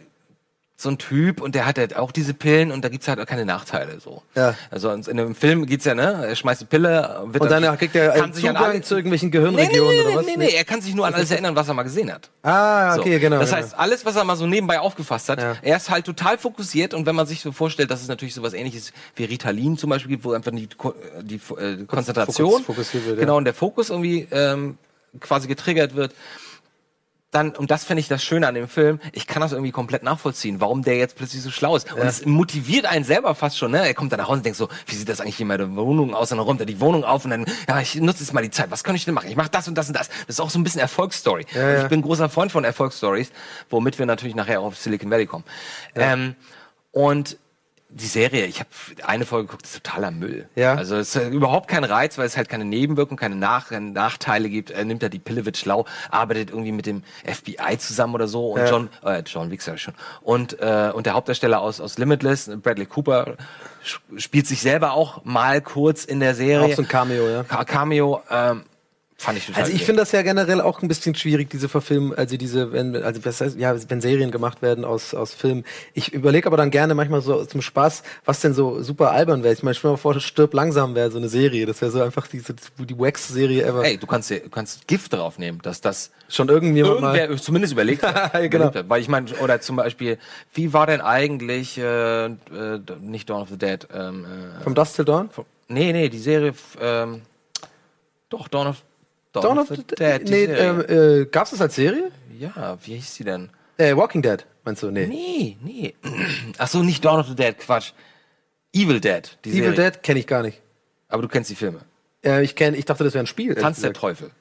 [0.80, 3.26] so ein Typ und der hat halt auch diese Pillen und da gibt's halt auch
[3.26, 4.22] keine Nachteile so.
[4.36, 4.54] Ja.
[4.70, 6.24] Also in einem Film geht's ja, ne?
[6.28, 8.94] Er schmeißt eine Pille, wird Und dann kriegt er kann äh, sich an alle- zu
[8.96, 10.26] irgendwelchen Nee, nee, Gehirnregionen nee, oder nee, was?
[10.28, 12.30] nee, nee, er kann sich nur an alles erinnern, was er mal gesehen hat.
[12.44, 13.02] Ah, So.
[13.02, 13.40] okay, genau.
[13.40, 13.64] Das genau.
[13.64, 15.56] heißt, alles, was er mal so nebenbei aufgefasst hat, Ja.
[15.64, 18.54] er ist halt total fokussiert und wenn man sich so vorstellt, dass es natürlich sowas
[18.54, 20.70] ähnliches wie Ritalin zum Beispiel gibt, wo einfach die,
[21.24, 23.22] die äh, Konzentration, fokussiert wird, ja.
[23.22, 24.78] genau, und der Fokus irgendwie ähm,
[25.22, 26.14] quasi getriggert wird,
[27.38, 30.04] dann, und das finde ich das Schöne an dem Film, ich kann das irgendwie komplett
[30.04, 31.94] nachvollziehen, warum der jetzt plötzlich so schlau ist.
[31.94, 33.86] Und es motiviert einen selber fast schon, ne?
[33.86, 35.76] Er kommt dann nach Hause und denkt so, wie sieht das eigentlich hier in meiner
[35.76, 36.32] Wohnung aus?
[36.32, 38.50] Und dann räumt er die Wohnung auf und dann, ja, ich nutze jetzt mal die
[38.50, 38.72] Zeit.
[38.72, 39.30] Was kann ich denn machen?
[39.30, 40.10] Ich mache das und das und das.
[40.10, 41.46] Das ist auch so ein bisschen Erfolgsstory.
[41.54, 41.84] und ja.
[41.84, 43.32] ich bin ein großer Freund von Erfolgsstories,
[43.70, 45.44] womit wir natürlich nachher auch auf Silicon Valley kommen.
[45.96, 46.36] Ähm,
[46.92, 47.38] und
[47.98, 48.70] die Serie, ich habe
[49.04, 50.48] eine Folge geguckt, ist totaler Müll.
[50.56, 50.76] Ja.
[50.76, 54.70] Also es ist überhaupt kein Reiz, weil es halt keine Nebenwirkungen, keine Nach Nachteile gibt.
[54.72, 58.52] Er nimmt da die Pille, wird schlau, arbeitet irgendwie mit dem FBI zusammen oder so
[58.52, 58.70] und Ja.
[58.70, 59.94] John, äh, John Wick sag ich schon.
[60.22, 63.36] Und, äh, und der Hauptdarsteller aus, aus Limitless, Bradley Cooper,
[63.84, 66.72] sp- spielt sich selber auch mal kurz in der Serie.
[66.74, 67.44] Auch so ein Cameo, ja.
[67.44, 68.64] Ca- Cameo, ähm,
[69.20, 72.14] Fand ich total Also ich finde das ja generell auch ein bisschen schwierig, diese Verfilmung,
[72.14, 75.64] also diese, wenn, also das heißt, ja, wenn Serien gemacht werden aus, aus Filmen.
[75.96, 79.56] Ich überlege aber dann gerne manchmal so zum Spaß, was denn so super albern wäre.
[79.56, 81.66] Ich meine, stell mal vor, stirb langsam wäre so eine Serie.
[81.66, 83.84] Das wäre so einfach diese, die Wax-Serie ever.
[83.84, 87.18] Ey, du kannst, du kannst Gift drauf nehmen, dass das Schon irgendjemand mal.
[87.18, 88.34] irgendwer zumindest überlegt hat.
[88.34, 88.46] Genau.
[88.68, 88.90] überlegt hat.
[88.90, 90.20] Weil ich meine, oder zum Beispiel,
[90.54, 92.30] wie war denn eigentlich, äh, äh,
[93.02, 95.30] nicht Dawn of the Dead, ähm, äh, Vom Dust Till Dawn?
[95.70, 97.24] nee, nee, die Serie, ähm,
[98.30, 98.84] doch, Dawn of,
[99.42, 102.12] Dawn, of, the Dead, Nee, ähm, äh, gab's das als Serie?
[102.40, 103.50] ja, wie hieß die denn?
[103.78, 104.92] Äh, Walking Dead, meinst du?
[104.92, 105.08] Nee.
[105.08, 105.96] Nee, nee.
[106.58, 107.94] Ach so, nicht Dawn of the Dead, Quatsch.
[108.74, 109.92] Evil Dead, die Evil Serie.
[109.92, 110.62] Dead kenne ich gar nicht.
[111.08, 111.80] Aber du kennst die Filme.
[112.24, 113.56] Äh, ich kenn, ich dachte, das wäre ein Spiel.
[113.56, 113.94] Tanz der.
[113.94, 114.32] Teufel.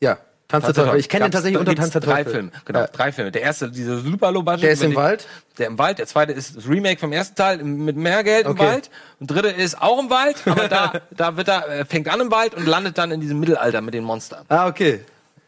[0.00, 0.18] Ja,
[0.52, 1.00] Tanz der Teufel.
[1.00, 2.32] Ich kenne den tatsächlich unter Tanz der drei Teufel.
[2.32, 2.86] Filme, genau, Ja.
[2.86, 3.32] drei Filme.
[3.32, 4.62] Der erste, dieser super low budget.
[4.62, 5.26] Der ist im Wald?
[5.58, 5.98] Der im Wald.
[5.98, 8.64] Der zweite ist das Remake vom ersten Teil mit mehr Geld im Okay.
[8.66, 8.90] Wald.
[9.18, 12.30] Und dritte ist auch im Wald, aber da, da wird er, äh, fängt an im
[12.30, 14.44] Wald und landet dann in diesem Mittelalter mit den Monstern.
[14.48, 15.00] Ah, okay.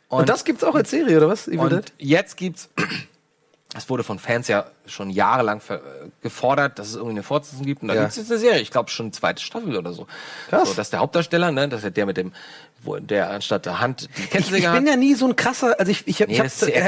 [0.08, 1.46] Und, Und- das gibt's auch als Serie, oder was?
[1.48, 1.92] Evil Und Dead?
[1.98, 2.68] jetzt gibt's,
[3.76, 5.78] es wurde von Fans ja schon jahrelang äh,
[6.22, 7.82] gefordert, dass es irgendwie eine Fortsetzung gibt.
[7.82, 8.02] Und da Ja.
[8.02, 10.06] gibt's jetzt eine Serie, ich glaube schon eine zweite Staffel oder so.
[10.48, 10.68] Krass.
[10.68, 12.32] So, dass der Hauptdarsteller, ne, das ist der mit dem,
[12.84, 14.76] wo der anstatt der Hand die Ich, Kettensäge ich hat.
[14.76, 16.40] bin ja nie so ein krasser, also ich, ich hab, Nee, ich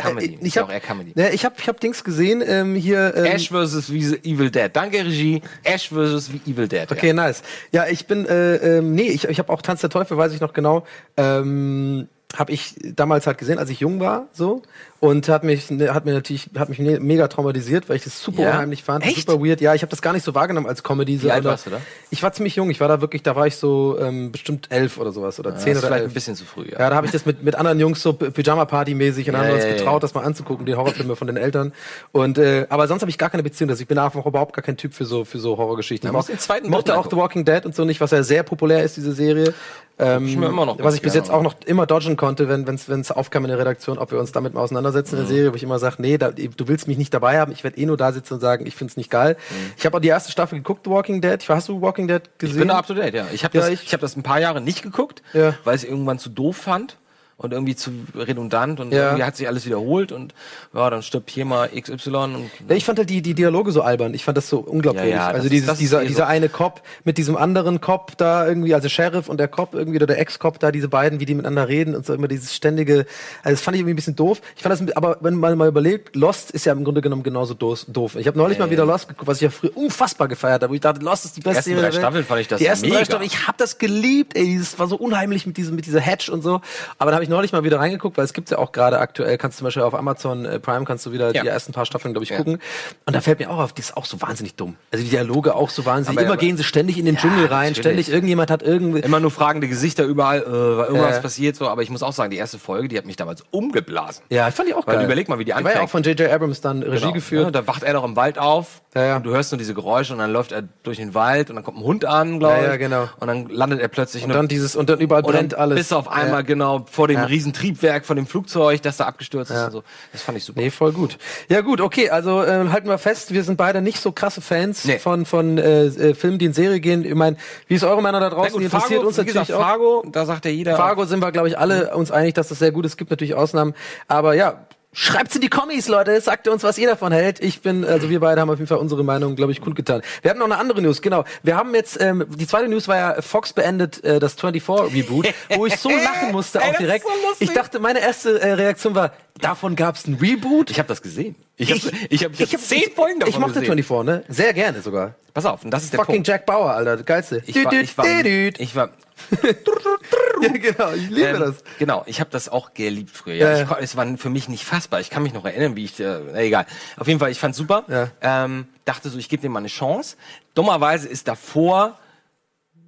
[0.05, 0.25] hab, äh.
[0.25, 1.13] Ich, ich hab, Comedy.
[1.15, 3.91] Ne, ich hab, ich hab Dings gesehen, ähm, hier, ähm, Ash vs.
[4.25, 4.71] Evil Dead.
[4.73, 5.43] Danke, Regie.
[5.63, 6.31] Ash vs.
[6.47, 6.91] Evil Dead.
[6.91, 7.43] Okay, nice.
[7.73, 10.41] Ja, ich bin, äh, ähm, nee, ich, ich habe auch Tanz der Teufel, weiß ich
[10.41, 10.85] noch genau.
[11.17, 14.63] Ähm, habe ich damals halt gesehen, als ich jung war, so
[15.01, 18.43] und hat mich ne, hat mir natürlich hat mich mega traumatisiert, weil ich das super
[18.43, 18.51] Ja?
[18.53, 19.29] unheimlich fand, Echt?
[19.29, 19.61] super weird.
[19.61, 21.23] Ja, ich habe das gar nicht so wahrgenommen als Comedy.
[21.23, 21.81] Wie alt warst du da?
[22.11, 22.71] Ich war ziemlich jung.
[22.71, 25.57] Ich war da wirklich, da war ich so ähm, bestimmt elf oder sowas oder Ja,
[25.57, 26.13] zehn das oder vielleicht elf.
[26.13, 26.79] ein bisschen zu früh, ja.
[26.79, 29.59] Ja, da habe ich das mit, mit anderen Jungs so Pyjama-Party-mäßig und dann Ja, haben
[29.59, 31.73] wir uns getraut, das mal anzugucken, die Horrorfilme von den Eltern.
[32.13, 33.71] Und äh, aber sonst habe ich gar keine Beziehung.
[33.71, 36.15] Also ich bin einfach überhaupt gar kein Typ für so für so Horrorgeschichten.
[36.15, 38.43] Ich den zweiten mochte dritten auch The Walking Dead und so nicht, was ja sehr
[38.43, 39.53] populär ist, diese Serie.
[39.99, 42.67] Ähm, ich mir immer noch was ich bis jetzt auch noch immer dodgen konnte, wenn
[42.67, 45.57] wenn's aufkam in der Redaktion, ob wir uns damit mal auseinandersetzen in der Serie, wo
[45.57, 47.97] ich immer sage, nee, da, du willst mich nicht dabei haben, ich werde eh nur
[47.97, 49.37] da sitzen und sagen, ich find's nicht geil.
[49.77, 51.43] Ich habe auch die erste Staffel geguckt, Walking Dead.
[51.43, 52.55] Ich, hast du Walking Dead gesehen?
[52.57, 53.27] Ich bin da up to date, ja.
[53.33, 55.55] Ich habe Ja, das, ich- ich, hab das ein paar Jahre nicht geguckt, Ja.
[55.65, 56.97] weil ich es irgendwann zu doof fand
[57.39, 59.05] und irgendwie zu redundant und Ja.
[59.09, 60.33] irgendwie hat sich alles wiederholt und
[60.73, 63.83] ja, dann stirbt hier mal XY und Ja, ich fand halt die, die Dialoge so
[63.83, 64.15] albern.
[64.15, 65.11] Ich fand das so unglaubwürdig.
[65.11, 66.09] Ja, ja, also dieses, ist dieser, eh so.
[66.09, 69.99] dieser eine Cop mit diesem anderen Cop da irgendwie, also Sheriff und der Cop irgendwie
[69.99, 73.05] oder der Ex-Cop da, diese beiden, wie die miteinander reden und so immer dieses ständige,
[73.43, 74.41] also das fand ich irgendwie ein bisschen doof.
[74.57, 77.53] Ich fand das, aber wenn man mal überlegt, Lost ist ja im Grunde genommen genauso
[77.53, 78.17] doof.
[78.17, 80.75] Ich habe neulich mal wieder Lost geguckt, was ich ja früher unfassbar gefeiert habe, wo
[80.75, 82.03] ich dachte, Lost ist die beste ersten Serie drei der Welt.
[82.03, 83.05] Staffeln fand ich das Die ersten drei mega.
[83.05, 86.33] Staffeln, ich habe das geliebt, ey, das war so unheimlich mit diesem, mit dieser Hedge
[86.33, 86.63] und so.
[86.99, 89.37] Aber da habe ich neulich mal wieder reingeguckt, weil es gibt's ja auch gerade aktuell,
[89.39, 91.43] kannst du zum Beispiel auf Amazon äh, Prime kannst du wieder Ja.
[91.43, 92.37] die ersten paar Staffeln, glaube ich, Ja.
[92.39, 92.59] gucken.
[93.05, 94.77] Und da fällt mir auch auf, die ist auch so wahnsinnig dumm.
[94.93, 96.19] Also die Dialoge auch so wahnsinnig.
[96.19, 97.79] Aber- Immer aber- gehen sie ständig in den Ja, Dschungel rein, natürlich.
[97.79, 99.01] ständig irgendjemand hat irgendwie.
[99.01, 101.21] immer nur fragende Gesichter überall, äh, weil irgendwas Ja.
[101.23, 104.23] passiert so, aber ich muss auch sagen, die erste Folge, die hat mich damals umgeblasen.
[104.31, 105.05] Ja, ich fand die auch Weil geil.
[105.05, 105.85] überleg mal, wie die war ja anfängt.
[105.85, 106.31] auch von J.J.
[106.31, 107.55] Abrams dann Regie Genau, geführt.
[107.55, 110.33] Da wacht er doch im Wald auf und du hörst nur diese Geräusche und dann
[110.33, 112.67] läuft er durch den Wald und dann kommt ein Hund an, glaube ich.
[112.67, 113.09] Ja, genau.
[113.21, 115.77] Und dann landet er plötzlich Und dann dieses, und dann überall brennt alles.
[115.77, 117.25] Bis auf einmal, genau, vor dem Ja.
[117.25, 119.67] riesen Triebwerk von dem Flugzeug, das da abgestürzt ist Ja.
[119.67, 119.83] und so.
[120.13, 120.61] Das fand ich super.
[120.61, 121.19] Nee, voll gut.
[121.49, 124.85] Ja gut, okay, also äh, halten wir fest, wir sind beide nicht so krasse Fans
[124.85, 124.99] Nee.
[124.99, 127.05] von von äh, äh, Filmen, die in Serie gehen.
[127.05, 127.37] Ich meine,
[127.69, 128.45] wie ist eure Meinung da draußen?
[128.45, 129.61] Ja, gut, die interessiert Fargo, uns natürlich gesagt, auch.
[129.67, 130.77] Fargo, da sagt ja jeder.
[130.77, 132.93] Fargo sind wir, glaube ich, alle uns einig, dass das sehr gut ist.
[132.93, 133.75] Es gibt natürlich Ausnahmen.
[134.09, 134.67] Aber ja,
[134.99, 136.19] schreibt's in die Kommis, Leute.
[136.21, 137.39] Sagt uns, was ihr davon hält.
[137.41, 140.01] Ich bin, also wir beide haben auf jeden Fall unsere Meinung, glaube ich, kundgetan.
[140.23, 141.25] Wir hatten noch eine andere News, genau.
[141.43, 145.67] Wir haben jetzt, ähm, die zweite News war ja, Fox beendet äh, das 24-Reboot, wo
[145.67, 147.05] ich so lachen musste, Ey, auch das ist direkt.
[147.05, 150.71] so ich dachte, meine erste äh, Reaktion war, davon gab's ein Reboot?
[150.71, 151.37] Ich habe das gesehen.
[151.59, 153.83] Ich habe ich hab, ich hab hab- zehn Folgen davon Ich mochte gesehen.
[153.85, 154.25] 24, ne?
[154.35, 155.15] Sehr gerne sogar.
[155.35, 156.29] Pass auf, und das ist der Fucking Punkt.
[156.29, 156.97] Jack Bauer, Alter.
[157.03, 157.43] Geilste.
[157.47, 158.91] Ich war, ich war, ich war,
[160.43, 161.55] ja, genau, ich liebe Ähm, das.
[161.79, 163.35] Genau, ich habe das auch geliebt früher.
[163.37, 163.63] Ja.
[163.63, 165.01] Ich, es war für mich nicht fassbar.
[165.01, 166.67] Ich kann mich noch erinnern, wie ich, äh, na, egal.
[166.97, 167.85] Auf jeden Fall, ich fand's super.
[167.89, 168.09] Ja.
[168.45, 170.17] Ähm, dachte so, ich gebe dem mal eine Chance.
[170.55, 171.99] Dummerweise ist davor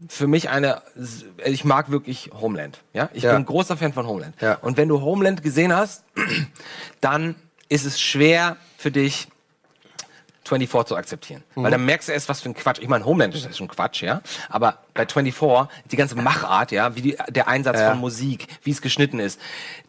[0.09, 0.83] für mich eine,
[1.44, 2.79] ich mag wirklich Homeland.
[2.92, 3.31] Ja, ich Ja.
[3.33, 4.40] bin ein großer Fan von Homeland.
[4.40, 4.55] Ja.
[4.55, 6.05] Und wenn du Homeland gesehen hast,
[7.01, 7.35] dann
[7.68, 9.27] ist es schwer für dich
[10.48, 11.42] 24 zu akzeptieren.
[11.54, 11.62] Mhm.
[11.64, 12.78] Weil dann merkst du erst, was für ein Quatsch.
[12.80, 14.20] Ich meine, Homeland ist ja schon Quatsch, ja.
[14.48, 17.90] Aber bei 24, die ganze Machart, ja, wie die, der Einsatz Ja.
[17.90, 19.40] von Musik, wie es geschnitten ist,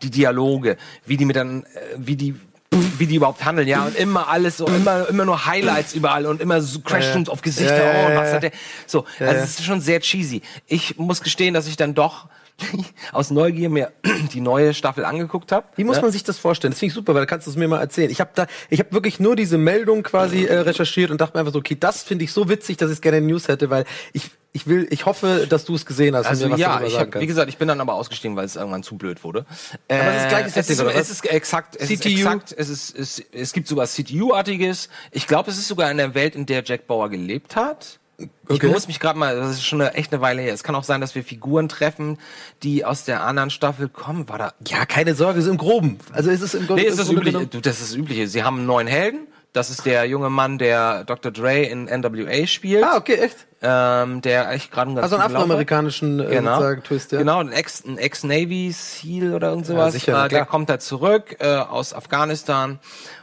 [0.02, 1.68] die Dialoge, wie die mit dann, äh,
[1.98, 2.36] wie die
[2.72, 6.40] wie die überhaupt handeln, ja, und immer alles so, immer, immer nur Highlights überall und
[6.40, 8.36] immer so Crashzooms auf Gesichter, Ja, ja, oh, ja, was ja.
[8.36, 8.52] hat der,
[8.86, 9.44] so, Ja, also ja.
[9.44, 10.44] es ist schon sehr cheesy.
[10.68, 12.28] Ich muss gestehen, dass ich dann doch
[13.12, 13.92] aus Neugier mir
[14.34, 15.68] die neue Staffel angeguckt habe.
[15.76, 16.02] Wie muss ja?
[16.04, 16.72] man sich das vorstellen?
[16.72, 18.10] Das finde ich super, weil da kannst du es mir mal erzählen.
[18.10, 21.42] Ich habe da, ich habe wirklich nur diese Meldung quasi äh, recherchiert und dachte mir
[21.42, 23.86] einfach so, okay, das finde ich so witzig, dass ich gerne in News hätte, weil
[24.14, 26.82] ich, ich will, ich hoffe, dass du es gesehen hast Also und mir was ja,
[26.82, 29.46] ich hab, wie gesagt, ich bin dann aber ausgestiegen, weil es irgendwann zu blöd wurde.
[29.88, 31.02] Aber ist es Setting, ist, oder was?
[31.02, 32.12] es ist exakt, es ist CTU?
[32.12, 34.90] exakt, es ist, es, es gibt sowas CTU-artiges.
[35.12, 38.00] Ich glaube, es ist sogar in der Welt, in der Jack Bauer gelebt hat.
[38.48, 38.66] Okay.
[38.68, 40.54] Ich muss mich gerade mal, das ist schon eine echt eine Weile her.
[40.54, 42.18] Es kann auch sein, dass wir Figuren treffen,
[42.64, 44.28] die aus der anderen Staffel kommen.
[44.28, 44.54] War da?
[44.68, 46.00] Ja, keine Sorge, es ist im Groben.
[46.12, 47.46] Also es ist im Grunde Nee, ist das übliche.
[47.48, 48.28] Du, das ist das übliche.
[48.28, 49.28] Sie haben einen neuen Helden.
[49.52, 51.32] Das ist der junge Mann, der Dr.
[51.32, 52.84] Dre in NWA spielt.
[52.84, 53.48] Ah, okay, echt.
[53.64, 56.76] ähm, der echt gerade einen ganz Also einen afroamerikanischen äh, genau.
[56.76, 57.18] Twist, ja.
[57.18, 59.94] Genau, ein Ex- ein Ex-Navy SEAL oder irgend sowas.
[59.94, 60.46] sicher, na äh, der klar.
[60.46, 62.78] kommt da zurück äh, aus Afghanistan.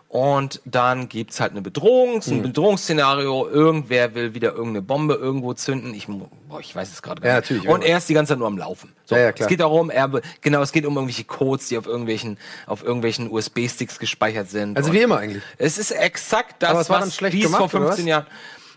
[0.09, 2.43] Und dann gibt's halt eine Bedrohung, es ist ein Hm.
[2.45, 5.93] Bedrohungsszenario, irgendwer will wieder irgendeine Bombe irgendwo zünden.
[5.95, 7.51] Ich, boah, ich weiß es gerade gar Ja, nicht.
[7.51, 7.89] natürlich, Und ja.
[7.89, 8.93] er ist die ganze Zeit nur am Laufen.
[9.05, 9.47] So, Ja, ja, klar.
[9.47, 13.31] Es geht darum, er, genau, es geht um irgendwelche Codes, die auf irgendwelchen, auf irgendwelchen
[13.31, 14.77] USB-Sticks gespeichert sind.
[14.77, 15.43] Also wie immer eigentlich.
[15.59, 18.05] es ist exakt das, Aber es war was schlecht wie es vor gemacht, oder 15
[18.05, 18.09] was?
[18.09, 18.27] Jahren.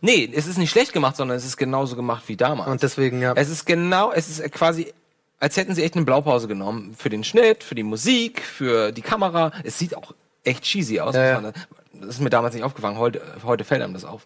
[0.02, 2.70] Nee, es ist nicht schlecht gemacht, sondern es ist genauso gemacht wie damals.
[2.70, 3.34] Und deswegen, ja.
[3.36, 4.92] Es ist genau, es ist quasi,
[5.40, 6.96] als hätten sie echt eine Blaupause genommen.
[6.98, 9.52] Für den Schnitt, für die Musik, für die Kamera.
[9.64, 10.14] Es sieht auch
[10.44, 11.16] echt cheesy aus.
[11.16, 11.52] Ja, ja.
[11.94, 12.98] Das ist mir damals nicht aufgefallen.
[12.98, 14.26] Heute, heute fällt einem das auf.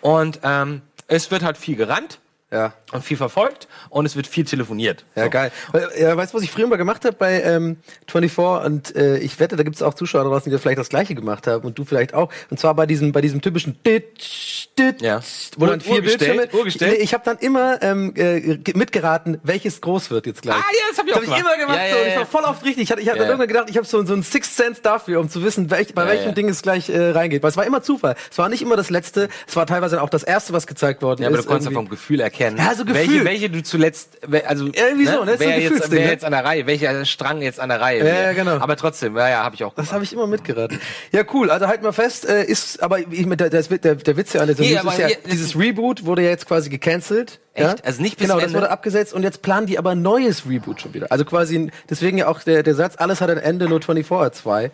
[0.00, 2.18] Und ähm, es wird halt viel gerannt
[2.54, 2.72] Ja.
[2.92, 5.04] und viel verfolgt und es wird viel telefoniert.
[5.16, 5.30] Ja, So.
[5.30, 5.50] geil.
[5.98, 7.76] Ja, weißt du, was ich früher mal gemacht habe bei ähm,
[8.08, 8.38] 24?
[8.64, 11.46] Und äh, ich wette, da gibt es auch Zuschauer draußen, die vielleicht das gleiche gemacht
[11.48, 12.30] haben und du vielleicht auch.
[12.50, 14.04] Und zwar bei diesem, bei diesem typischen Dit,
[14.78, 15.20] Dit, Ja.
[15.56, 16.48] wo dann vier Bildschirme.
[16.80, 20.56] Nee, ich habe dann immer ähm, äh, ge- mitgeraten, welches groß wird jetzt gleich.
[20.56, 21.40] Ah, ja, das hab ich auch ich gemacht.
[21.40, 21.78] immer gemacht.
[21.78, 22.84] Ja, so, ja, und ich war voll oft richtig.
[22.84, 23.24] Ich hatte, ich hab ja.
[23.24, 26.06] irgendwann gedacht, ich habe so, so einen Sixth Sense dafür, um zu wissen, welch, bei
[26.06, 26.34] welchem.
[26.34, 27.42] Ding es gleich äh, reingeht.
[27.42, 28.14] Weil es war immer Zufall.
[28.30, 29.28] Es war nicht immer das letzte.
[29.46, 31.44] Es war teilweise auch das erste, was gezeigt worden Ja, aber ist.
[31.44, 33.24] du konntest ja vom Gefühl erkennen, Ja, so welche, Gefühl.
[33.24, 35.32] welche du zuletzt, also Irgendwie so, ne?
[35.32, 36.12] Ist so ein wer, jetzt, Gefühlsding, wer ne?
[36.12, 38.56] jetzt an der Reihe, welcher Strang jetzt an der Reihe Ja, ja, genau.
[38.58, 39.92] Aber trotzdem, ja, ja, habe ich auch Das gemacht.
[39.92, 40.78] habe ich immer mitgeraten.
[41.12, 41.50] Ja, cool.
[41.50, 44.40] Also halt mal fest, äh, ist, aber ich, mit der, der, der, der Witz ja
[44.42, 47.40] an der Nee, ist ja, hier- das- dieses Reboot wurde ja jetzt quasi gecancelt.
[47.56, 47.72] Ja?
[47.72, 47.84] Echt?
[47.86, 48.58] Also nicht bis Genau, das Ende?
[48.58, 51.06] wurde abgesetzt und jetzt planen die aber ein neues Reboot schon wieder.
[51.10, 54.34] Also quasi, deswegen ja auch der, der Satz, alles hat ein Ende, nur 24 hat
[54.34, 54.70] zwei.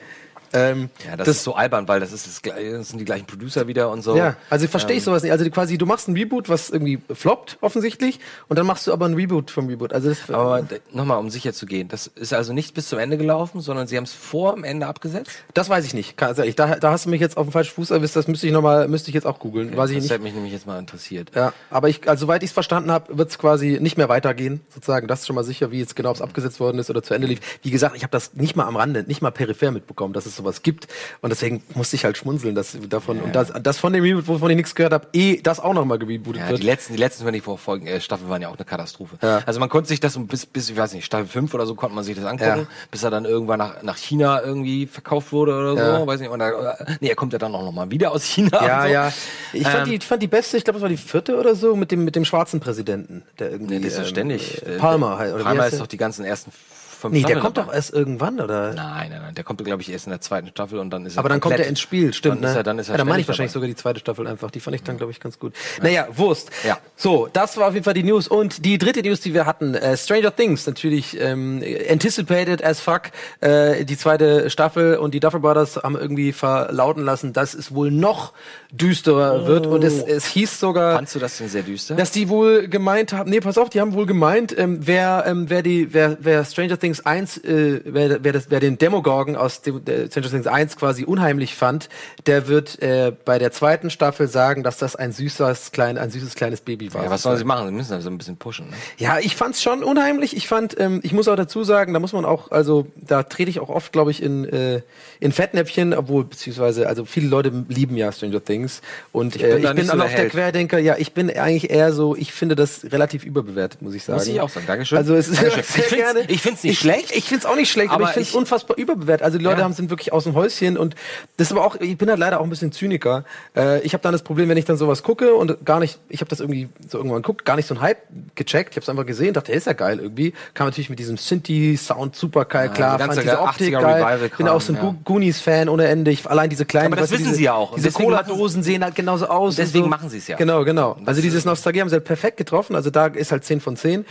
[0.52, 3.26] Ähm, Ja, das, ist so albern, weil das ist das, gleiche- das sind die gleichen
[3.26, 4.16] Producer wieder und so.
[4.16, 4.98] Ja, also verstehe Ähm.
[4.98, 5.32] ich sowas nicht.
[5.32, 9.06] Also quasi, du machst ein Reboot, was irgendwie floppt, offensichtlich, und dann machst du aber
[9.06, 9.92] ein Reboot vom Reboot.
[9.92, 13.16] Also das, Aber nochmal, um sicher zu gehen, das ist also nicht bis zum Ende
[13.16, 15.30] gelaufen, sondern sie haben es vor dem Ende abgesetzt?
[15.54, 16.20] das weiß ich nicht.
[16.22, 18.46] Also ich, da, da hast du mich jetzt auf den falschen Fuß erwischt, das müsste
[18.46, 19.76] ich noch mal, müsste ich jetzt auch googeln.
[19.76, 20.12] weiß ich das nicht.
[20.12, 21.30] hätte mich nämlich jetzt mal interessiert.
[21.34, 24.60] Ja, aber ich, also soweit ich es verstanden habe, wird es quasi nicht mehr weitergehen,
[24.74, 25.06] sozusagen.
[25.06, 27.26] Das ist schon mal sicher, wie jetzt genau es abgesetzt worden ist oder zu Ende
[27.26, 27.40] lief.
[27.62, 30.39] Wie gesagt, ich habe das nicht mal am Rande, nicht mal peripher mitbekommen, dass es
[30.40, 30.88] sowas gibt.
[31.20, 34.50] Und deswegen musste ich halt schmunzeln, dass davon und das, das von dem Reboot, wovon
[34.50, 36.60] ich nichts gehört habe, eh das auch nochmal gerebootet Ja, wird.
[36.62, 39.16] die letzten, die letzten 24 Folgen, äh, Staffeln waren ja auch eine Katastrophe.
[39.22, 39.42] Ja.
[39.46, 41.74] Also man konnte sich das so bis, bis, ich weiß nicht, Staffel 5 oder so
[41.74, 42.66] konnte man sich das angucken, Ja.
[42.90, 46.06] bis er dann irgendwann nach, nach China irgendwie verkauft wurde oder so, Ja.
[46.06, 46.30] weiß nicht.
[46.30, 48.64] Und da, nee, er kommt ja dann auch noch mal wieder aus China.
[48.66, 48.88] ja, so.
[48.88, 49.12] ja.
[49.52, 51.54] Ich fand, Ähm, die, ich fand die beste, ich glaube, es war die vierte oder
[51.54, 53.74] so, mit dem, mit dem schwarzen Präsidenten, der irgendwie.
[53.78, 54.66] Nee, das ist ja ähm, ständig.
[54.66, 55.30] äh, Äh, Palmer halt.
[55.34, 56.52] Oder wie Palmer ist doch die ganzen ersten
[57.00, 57.68] fünf Nee, der kommt dabei.
[57.68, 58.72] doch erst irgendwann, oder?
[58.74, 61.16] Nein, nein, nein, der kommt, glaube ich, erst in der zweiten Staffel und dann ist
[61.16, 62.50] er Aber dann kommt er ins Spiel, stimmt, dann ne?
[62.50, 63.66] Ist er, dann ist er ja, dann meine ich wahrscheinlich dabei.
[63.66, 64.50] sogar die zweite Staffel einfach.
[64.50, 65.54] Die fand ich dann, glaube ich, ganz gut.
[65.82, 66.50] Naja, Wurst.
[66.66, 66.78] Ja.
[66.96, 68.28] So, das war auf jeden Fall die News.
[68.28, 73.02] Und die dritte News, die wir hatten, äh, Stranger Things, natürlich ähm, anticipated as fuck.
[73.40, 77.90] Äh, die zweite Staffel und die Duffer Brothers haben irgendwie verlauten lassen, dass es wohl
[77.90, 78.32] noch
[78.70, 79.66] düsterer wird.
[79.66, 80.96] Und es, es hieß sogar...
[80.96, 81.94] Fandst du das denn sehr düster?
[81.94, 85.48] Dass die wohl gemeint haben, nee, pass auf, die haben wohl gemeint, ähm, wer, ähm,
[85.48, 89.62] wer die, wer, wer Stranger Things 1, äh, wer, wer, das, wer den Demogorgon aus
[89.62, 91.88] dem, der Stranger Things 1 quasi unheimlich fand,
[92.26, 96.34] der wird äh, bei der zweiten Staffel sagen, dass das ein süßes, klein, ein süßes
[96.34, 97.04] kleines Baby war.
[97.04, 97.68] ja, was sollen sie machen?
[97.68, 98.66] Sie müssen also ein bisschen pushen.
[98.70, 98.72] Ne?
[98.98, 100.36] Ja, ich fand's schon unheimlich.
[100.36, 103.50] Ich fand, ähm, ich muss auch dazu sagen, da muss man auch, also da trete
[103.50, 104.80] ich auch oft, glaube ich, in, äh,
[105.20, 108.80] in Fettnäpfchen, obwohl beziehungsweise, also viele Leute lieben ja Stranger Things
[109.12, 110.28] und Ich äh, bin da ich bin so aber der auf der.
[110.30, 110.78] Querdenker.
[110.78, 114.18] Ja, ich bin eigentlich eher so, ich finde das relativ überbewertet, muss ich sagen.
[114.18, 114.66] Muss ich auch sagen.
[114.66, 114.96] Dankeschön.
[114.96, 115.62] Also es ist Dankeschön.
[115.64, 116.20] sehr Ich find's- gerne.
[116.28, 117.12] ich find's nicht schlecht.
[117.16, 119.24] Ich find's auch nicht schlecht, aber, Aber ich find's ich- unfassbar überbewertet.
[119.24, 119.64] Also die Leute Ja.
[119.64, 120.94] haben sind wirklich aus dem Häuschen und
[121.36, 123.24] das ist aber auch, ich bin halt leider auch ein bisschen Zyniker.
[123.56, 126.20] Äh, ich habe dann das Problem, wenn ich dann sowas gucke und gar nicht, ich
[126.20, 127.98] habe das irgendwie so irgendwann guckt, gar nicht so ein Hype
[128.34, 128.70] gecheckt.
[128.70, 130.32] Ich habe es einfach gesehen, dachte, hey, ist ja geil irgendwie.
[130.54, 133.80] Kam natürlich mit diesem Synthi-Sound super geil, Ja, klar, die ganze fand diese Optik 80er
[133.82, 134.02] geil.
[134.02, 134.82] Revival-Kram, Bin auch so ein ja.
[134.82, 136.10] Go- Goonies-Fan ohne Ende.
[136.10, 137.74] Ich, allein diese kleinen, Aber das wissen diese, sie ja auch.
[137.74, 139.56] Diese Cola-Dosen sehen halt genauso aus.
[139.56, 139.90] Deswegen so.
[139.90, 140.36] machen sie es ja.
[140.36, 140.96] Genau, genau.
[141.06, 142.74] Also dieses Nostalgie haben sie halt perfekt getroffen.
[142.76, 144.04] Also da ist halt 10 von 10.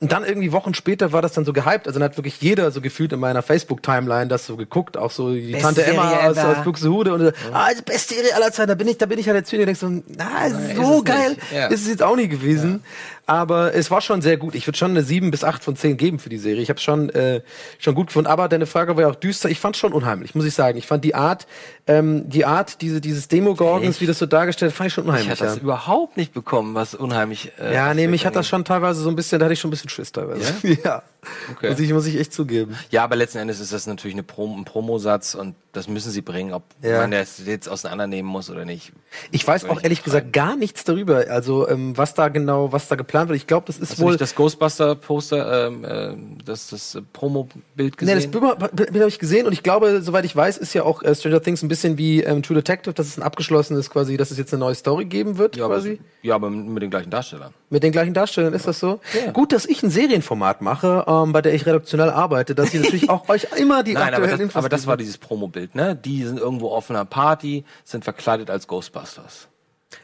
[0.00, 1.86] Und dann irgendwie Wochen später war das dann so gehypt.
[1.86, 4.96] Also dann hat wirklich jeder so gefühlt in meiner Facebook-Timeline das so geguckt.
[4.96, 7.14] Auch so die Beste Tante Emma aus, aus Buxtehude.
[7.14, 8.68] Und so, ah, das beste Serie aller Zeiten.
[8.68, 9.66] Da bin ich, da bin ich halt der Zyniker.
[9.66, 11.36] Denk so, na, so geil
[11.70, 12.82] ist es jetzt auch nie gewesen.
[13.26, 14.54] Aber es war schon sehr gut.
[14.54, 16.62] Ich würde schon eine 7 bis 8 von 10 geben für die Serie.
[16.62, 17.42] Ich habe schon äh,
[17.78, 19.50] schon gut gefunden, aber deine Frage war ja auch düster.
[19.50, 20.78] Ich fand schon unheimlich, muss ich sagen.
[20.78, 21.46] Ich fand die Art
[21.88, 25.30] ähm, die Art diese dieses Demogorgons, wie das so dargestellt, fand ich schon Ich unheimlich.
[25.30, 25.62] hatte das ja.
[25.62, 27.52] überhaupt nicht bekommen, was unheimlich.
[27.60, 29.68] Äh, ja, nee, mich hat das schon teilweise so ein bisschen, da hatte ich schon
[29.68, 30.52] ein bisschen Schiss teilweise.
[30.84, 31.02] Ja.
[31.50, 31.70] Okay.
[31.70, 32.76] Muss ich muss ich echt zugeben.
[32.90, 36.22] Ja, aber letzten Endes ist das natürlich eine Prom ein Promosatz und das müssen sie
[36.22, 36.98] bringen, ob Ja.
[37.00, 38.92] man das jetzt auseinandernehmen muss oder nicht.
[39.30, 42.88] Ich weiß auch ich ehrlich gesagt gar nichts darüber, also ähm, was da genau, was
[42.88, 43.36] da geplant wird.
[43.36, 47.02] Ich glaube, das ist Hast du wohl nicht das Ghostbuster-Poster, ähm, äh, das, das äh,
[47.12, 48.32] Promo-Bild Nee, gesehen?
[48.32, 51.14] das Bild, habe ich gesehen und ich glaube, soweit ich weiß, ist ja auch äh,
[51.14, 54.38] Stranger Things ein bisschen wie ähm, True Detective, dass es ein abgeschlossenes quasi, dass es
[54.38, 56.00] jetzt eine neue Story geben wird, ja, aber, quasi.
[56.22, 57.52] ja, aber mit den gleichen Darstellern.
[57.68, 59.00] Mit den gleichen Darstellern, ist das so?
[59.32, 63.10] Gut, dass ich ein Serienformat mache, ähm, bei der ich redaktionell arbeite, dass ich natürlich
[63.10, 65.96] auch euch immer die Nein, aber aktuellen das, Infos aber das war dieses Promo-Bild, ne?
[65.96, 69.48] Die sind irgendwo auf einer Party, sind verkleidet als Ghostbusters.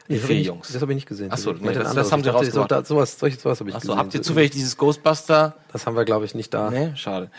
[0.09, 0.71] Die vier ich Jungs.
[0.71, 1.29] Das habe ich nicht gesehen.
[1.31, 2.53] Ach so, Ich nee, das- das haben sie rausgemacht.
[2.69, 3.99] So, da, sowas, solches, sowas habe ich Achso, gesehen.
[3.99, 5.55] habt ihr zufällig dieses Ghostbuster?
[5.71, 6.69] Das haben wir, glaube ich, nicht da.
[6.71, 7.29] Nee, schade.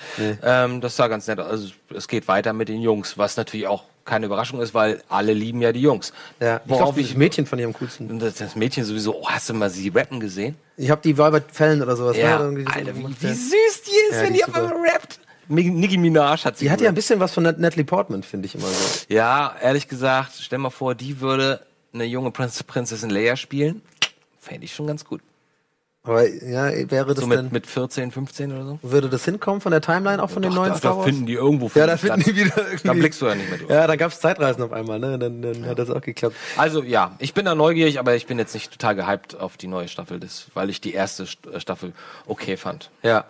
[0.42, 1.46] Ähm, das sah ganz nett aus.
[1.50, 5.32] Also, es geht weiter mit den Jungs, was natürlich auch keine Überraschung ist, weil alle
[5.32, 6.12] lieben ja die Jungs.
[6.38, 8.18] Ja, ich Worauf glaube, ich, das Mädchen von ihrem coolsten.
[8.18, 10.56] das, das Mädchen sowieso, oh, hast du mal sie rappen gesehen?
[10.76, 12.16] Ich habe die Albert Fällen oder sowas.
[12.16, 13.32] Ja, ne, irgendwie so Alter, wie, wie ja.
[13.34, 15.20] süß die ist, Ja, wenn die die auf einmal rappt.
[15.48, 18.46] Nicki Minaj hat sie Die hat ja ein bisschen was von Nat Natalie Portman, finde
[18.46, 19.04] ich immer so.
[19.08, 23.82] Ja, ehrlich gesagt, stell mal vor, die würde eine junge Prinz Prinzessin Leia spielen.
[24.38, 25.20] Fände ich schon ganz gut.
[26.06, 28.78] Aber ja, wäre das So denn, mit, mit 14, 15 oder so.
[28.82, 31.06] würde das hinkommen von der Timeline auch von den Doch, neuen da, Star da Wars?
[31.06, 32.86] finden die irgendwo ja, da finden die wieder irgendwie.
[32.88, 33.70] Da blickst du ja nicht mehr durch.
[33.70, 35.18] Ja, dann gab's Zeitreisen auf einmal, ne?
[35.18, 36.36] Dann, dann hat das auch geklappt.
[36.58, 39.66] Also ja, ich bin da neugierig, aber ich bin jetzt nicht total gehypt auf die
[39.66, 41.94] neue Staffel, das, weil ich die erste St- äh, Staffel
[42.26, 42.90] okay fand.
[43.02, 43.24] Ja.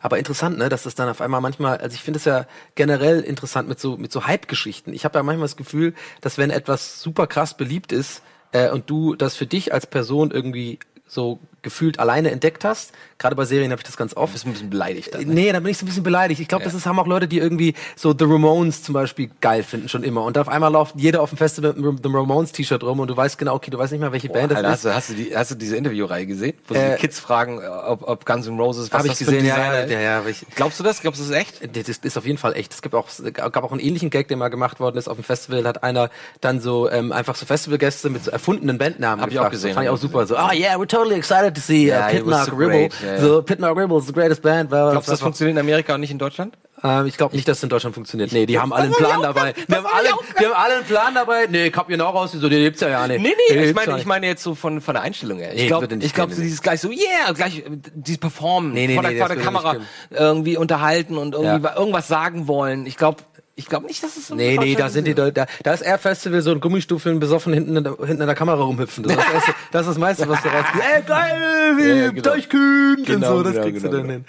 [0.00, 3.20] Aber interessant, ne, dass das dann auf einmal manchmal, also ich finde es ja generell
[3.22, 4.92] interessant mit so mit so Hype-Geschichten.
[4.92, 8.88] Ich habe ja manchmal das Gefühl, dass wenn etwas super krass beliebt ist äh, und
[8.88, 13.70] du das für dich als Person irgendwie so gefühlt alleine entdeckt hast, gerade bei Serien
[13.70, 14.32] habe ich das ganz oft.
[14.32, 15.22] Bist ein bisschen beleidigt dann.
[15.24, 15.34] ne?
[15.34, 16.40] Nee, da bin ich so ein bisschen beleidigt.
[16.40, 19.62] Ich glaube, das ist, haben auch Leute, die irgendwie so The Ramones zum Beispiel geil
[19.62, 20.24] finden schon immer.
[20.24, 23.08] Und auf einmal läuft jeder auf dem Festival mit einem The Ramones T-Shirt rum und
[23.08, 24.74] du weißt genau, okay, du weißt nicht mal, welche Band das Alter, ist.
[24.74, 26.54] hast, du, hast, du die, hast du diese Interviewreihe gesehen?
[26.66, 29.18] Wo sie Äh, die Kids fragen, ob, ob Guns N' Roses, was Hab ich das
[29.18, 31.00] gesehen, ja, ja, ja, ja, ich, Glaubst du das?
[31.00, 31.76] Glaubst du das ist echt?
[31.76, 32.72] Das ist auf jeden Fall echt.
[32.72, 35.24] Es gibt auch, gab auch einen ähnlichen Gag, der mal gemacht worden ist auf dem
[35.24, 35.64] Festival.
[35.66, 39.42] Hat einer dann so ähm, einfach so Festivalgäste mit so erfundenen Bandnamen Hab ich auch
[39.42, 39.52] gefragt.
[39.52, 40.26] gesehen, Fand ich auch super.
[40.26, 42.88] So, oh yeah, we're totally excited to see uh, Knock so Ribble.
[43.18, 44.68] So Pit Knock Ribble is the greatest band.
[44.70, 46.56] Blah, Glaubst du, das funktioniert in Amerika und nicht in Deutschland?
[46.82, 48.32] Ähm, ich glaube nicht, dass es in Deutschland funktioniert.
[48.32, 49.52] Nee, die haben alle einen Plan dabei.
[49.52, 50.08] Die haben alle,
[50.40, 51.46] die haben alle einen Plan dabei.
[51.50, 52.32] Nee, ich hab genau raus.
[52.32, 53.20] So, die gibt's ja ja nicht.
[53.20, 55.50] Nee, nee, ich meine, ich meine jetzt so von, von der Einstellung her.
[55.54, 58.94] Nee, Ich glaube, ich glaube, dieses gleich so, yeah, gleich äh, dieses Performen, Nee, nee,
[58.94, 59.76] vor der, nee, vor der Kamera
[60.08, 61.76] irgendwie unterhalten und irgendwie Ja.
[61.76, 62.86] irgendwas sagen wollen.
[62.86, 63.22] Ich glaube,
[63.60, 65.36] ich glaube nicht, dass es so Nee, nee, da sind die, ist.
[65.36, 68.34] da, da ist Air Festival so ein Gummistuffeln besoffen hinten in der, hinten in der
[68.34, 69.04] Kamera rumhüpfen.
[69.04, 70.88] Das ist das, erste, das, ist das meiste, was du rauskriegst.
[70.94, 72.22] Ey, geil, wie Ja, genau.
[72.22, 74.24] Deichkühn und Genau, so, das genau, kriegst genau, du dann genau.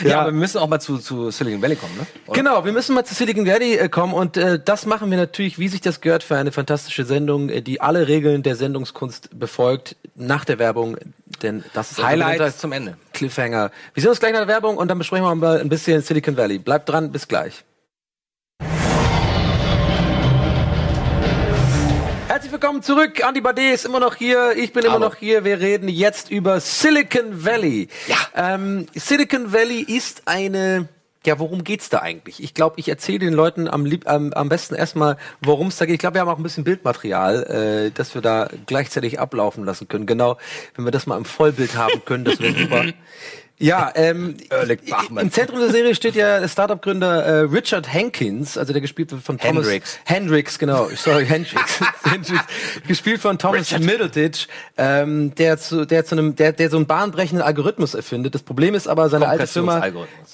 [0.00, 0.10] hin.
[0.10, 2.06] Ja, aber wir müssen auch mal zu, zu Silicon Valley kommen, ne?
[2.26, 2.36] Oder?
[2.36, 5.58] Genau, wir müssen mal zu Silicon Valley äh, kommen und äh, das machen wir natürlich,
[5.58, 9.96] wie sich das gehört, für eine fantastische Sendung, äh, die alle Regeln der Sendungskunst befolgt,
[10.16, 10.96] nach der Werbung,
[11.42, 12.96] denn das ist ein Highlights sogenannter zum Ende.
[13.12, 13.70] Cliffhanger.
[13.94, 16.36] Wir sehen uns gleich nach der Werbung und dann besprechen wir mal ein bisschen Silicon
[16.36, 16.58] Valley.
[16.58, 17.64] Bleibt dran, bis gleich.
[22.34, 23.22] Herzlich willkommen zurück.
[23.24, 24.56] Andy Bade ist immer noch hier.
[24.56, 25.04] Ich bin immer Hallo.
[25.04, 25.44] noch hier.
[25.44, 27.86] Wir reden jetzt über Silicon Valley.
[28.08, 28.16] Ja.
[28.34, 30.88] Ähm, Silicon Valley ist eine.
[31.24, 32.42] Ja, worum geht's da eigentlich?
[32.42, 35.86] Ich glaube, ich erzähle den Leuten am, lieb, am, am besten erstmal, worum es da
[35.86, 35.94] geht.
[35.94, 39.86] Ich glaube, wir haben auch ein bisschen Bildmaterial, äh, das wir da gleichzeitig ablaufen lassen
[39.86, 40.04] können.
[40.04, 40.36] Genau,
[40.74, 42.84] wenn wir das mal im Vollbild haben können, das wäre super.
[43.58, 44.36] Ja, ähm,
[45.20, 49.22] im Zentrum der Serie steht ja der Startup-Gründer äh, Richard Hankins, also der gespielt wird
[49.22, 49.98] von Thomas Hendricks.
[50.04, 52.44] Hendricks, genau, sorry, Hendricks, Hendricks
[52.86, 57.46] gespielt von Thomas Middleditch, ähm, der zu, der zu einem, der, der so einen bahnbrechenden
[57.46, 58.34] Algorithmus erfindet.
[58.34, 59.86] Das Problem ist aber seine alte Firma,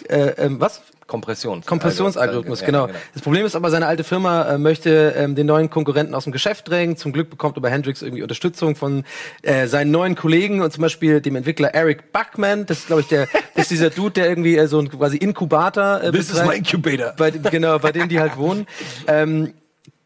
[0.09, 0.83] äh, ähm, was?
[1.11, 1.67] Kompressions.
[1.67, 2.89] Kompressionsalgorithmus, Ja, genau.
[3.13, 6.33] Das Problem ist aber, seine alte Firma äh, möchte ähm, den neuen Konkurrenten aus dem
[6.33, 6.97] Geschäft drängen.
[6.97, 9.03] Zum Glück bekommt aber Hendrix irgendwie Unterstützung von
[9.43, 12.65] äh, seinen neuen Kollegen und zum Beispiel dem Entwickler Eric Buckman.
[12.65, 15.17] Das ist, glaube ich, der, das ist dieser Dude, der irgendwie äh, so ein quasi
[15.17, 17.13] Inkubator äh, This is my incubator.
[17.17, 18.67] Bei, genau, bei denen die halt wohnen.
[19.07, 19.55] Ähm,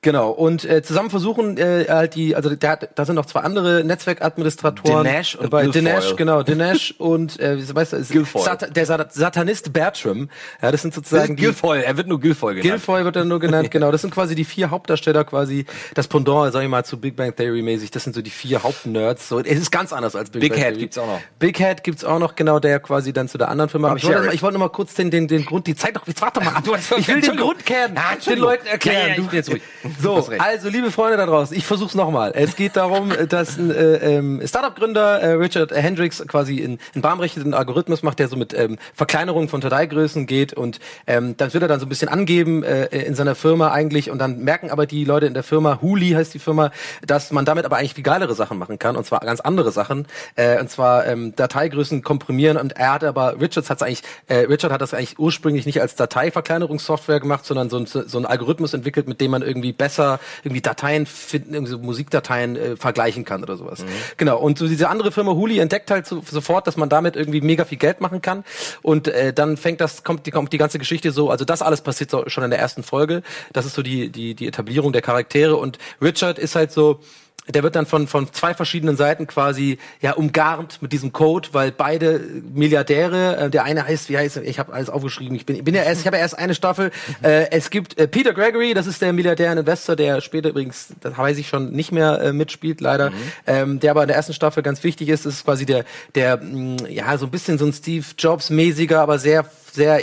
[0.04, 3.82] Genau, und äh, zusammen versuchen äh, halt die, also da, da sind noch zwei andere
[3.84, 5.04] Netzwerkadministratoren.
[5.04, 5.84] Dinesh und bei Guilfoyle.
[5.86, 8.12] Dinesh, genau, Dinesh und äh, wie weißt du, ist.
[8.44, 10.28] Sat der Sat Satanist Bertram.
[10.60, 12.70] Ja, das sind sozusagen die, Guilfoyle, er wird nur Guilfoyle genannt.
[12.82, 13.90] Guilfoyle wird er nur genannt, genau.
[13.90, 15.64] Das sind quasi die vier Hauptdarsteller, quasi
[15.94, 17.90] das Pendant, sag ich mal, zu Big Bang Theory mäßig.
[17.90, 19.28] Das sind so die vier Hauptnerds.
[19.28, 20.80] So, es ist ganz anders als Big, Big Bang Head Theory.
[20.80, 21.20] gibt's auch noch.
[21.38, 23.88] Big Head gibt's auch noch, genau, der quasi dann zu der anderen Firma.
[23.88, 25.96] Aber ich wollte, noch- ich wollte noch mal kurz den, den, den Grund, die Zeit
[25.96, 26.64] doch, jetzt warte mal ab.
[26.98, 27.37] Ich will den.
[27.37, 28.38] Grund kennen, Ah, den.
[28.38, 28.96] Leuten erklären.
[29.00, 29.62] Ja, ja, ich bin jetzt ruhig.
[30.00, 32.32] So, also liebe Freunde da draußen, ich versuch's nochmal.
[32.34, 37.54] Es geht darum, dass ein äh, ähm, Startup-Gründer äh, Richard Hendricks quasi in, in bahnbrechenden
[37.54, 41.68] Algorithmus macht, der so mit ähm, Verkleinerung von Dateigrößen geht und ähm, dann will er
[41.68, 45.04] dann so ein bisschen angeben äh, in seiner Firma eigentlich und dann merken aber die
[45.04, 46.70] Leute in der Firma, Huli heißt die Firma,
[47.06, 50.06] dass man damit aber eigentlich viel geilere Sachen machen kann und zwar ganz andere Sachen
[50.36, 54.72] äh, und zwar ähm, Dateigrößen komprimieren und er hat aber, Richards hat's eigentlich, äh, Richard
[54.72, 59.08] hat das eigentlich ursprünglich nicht als Dateiverkleinerungssoftware gemacht, sondern so ein, so ein Algorithmus entwickelt,
[59.08, 63.58] mit dem man irgendwie besser irgendwie Dateien finden, irgendwie so Musikdateien äh, vergleichen kann oder
[63.58, 63.85] sowas.
[64.16, 64.38] Genau.
[64.38, 67.66] Und so diese andere Firma Huli entdeckt halt so, sofort, dass man damit irgendwie mega
[67.66, 68.44] viel Geld machen kann.
[68.80, 71.82] Und äh, dann fängt das, kommt die, kommt die ganze Geschichte so, also das alles
[71.82, 73.22] passiert so schon in der ersten Folge.
[73.52, 75.56] Das ist so die, die, die Etablierung der Charaktere.
[75.56, 77.00] Und Richard ist halt so,
[77.48, 81.72] der wird dann von, von zwei verschiedenen Seiten quasi ja umgarnt mit diesem Code, weil
[81.72, 82.20] beide
[82.54, 84.44] Milliardäre, äh, der eine heißt, wie heißt er?
[84.44, 85.36] Ich habe alles aufgeschrieben.
[85.36, 86.90] Ich bin, bin ja erst, ich habe ja erst eine Staffel.
[87.22, 90.88] Äh, es gibt äh, Peter Gregory, das ist der Milliardär und Investor, der später übrigens,
[91.00, 93.12] das weiß ich schon, nicht mehr äh, mitspielt leider,
[93.46, 95.26] ähm, der aber in der ersten Staffel ganz wichtig ist.
[95.26, 95.84] Das ist quasi der,
[96.14, 99.44] der mh, ja so ein bisschen so ein Steve Jobs mäßiger, aber sehr
[99.75, 100.00] sehr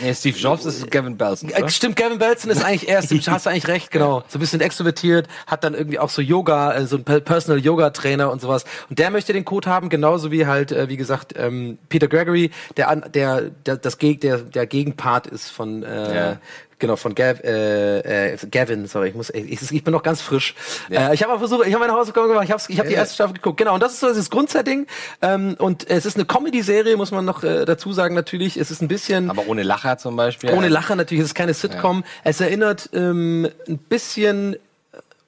[0.00, 1.48] Nee, Steve Jobs ist Gavin Belson.
[1.50, 4.22] äh, Stimmt, Gavin Belson ist eigentlich erst, hast du eigentlich recht, genau.
[4.28, 7.58] So ein bisschen extrovertiert, hat dann irgendwie auch so Yoga, äh, so ein Per- Personal
[7.64, 8.64] Yoga Trainer und sowas.
[8.90, 12.50] Und der möchte den Code haben, genauso wie halt, äh, wie gesagt, ähm, Peter Gregory,
[12.76, 16.36] der, an- der, der, das Geg der, der Gegenpart ist von, äh, Ja.
[16.78, 20.54] Genau, von Gav, äh, äh, Gavin, sorry, ich muss, ich, ich bin noch ganz frisch.
[20.90, 22.92] Äh, ich habe aber versucht, ich habe meine Hausaufgaben gemacht, ich habe ich hab die
[22.92, 22.98] Ja.
[22.98, 23.56] erste Staffel geguckt.
[23.56, 24.86] Genau, und das ist so das Grundsetting.
[25.22, 28.58] Ähm, und es ist eine Comedy-Serie, muss man noch äh, dazu sagen, natürlich.
[28.58, 29.30] Es ist ein bisschen.
[29.30, 30.50] Aber ohne Lacher zum Beispiel.
[30.50, 32.04] Ohne Lacher natürlich, es ist keine Sitcom.
[32.24, 34.56] Es erinnert ähm, ein bisschen.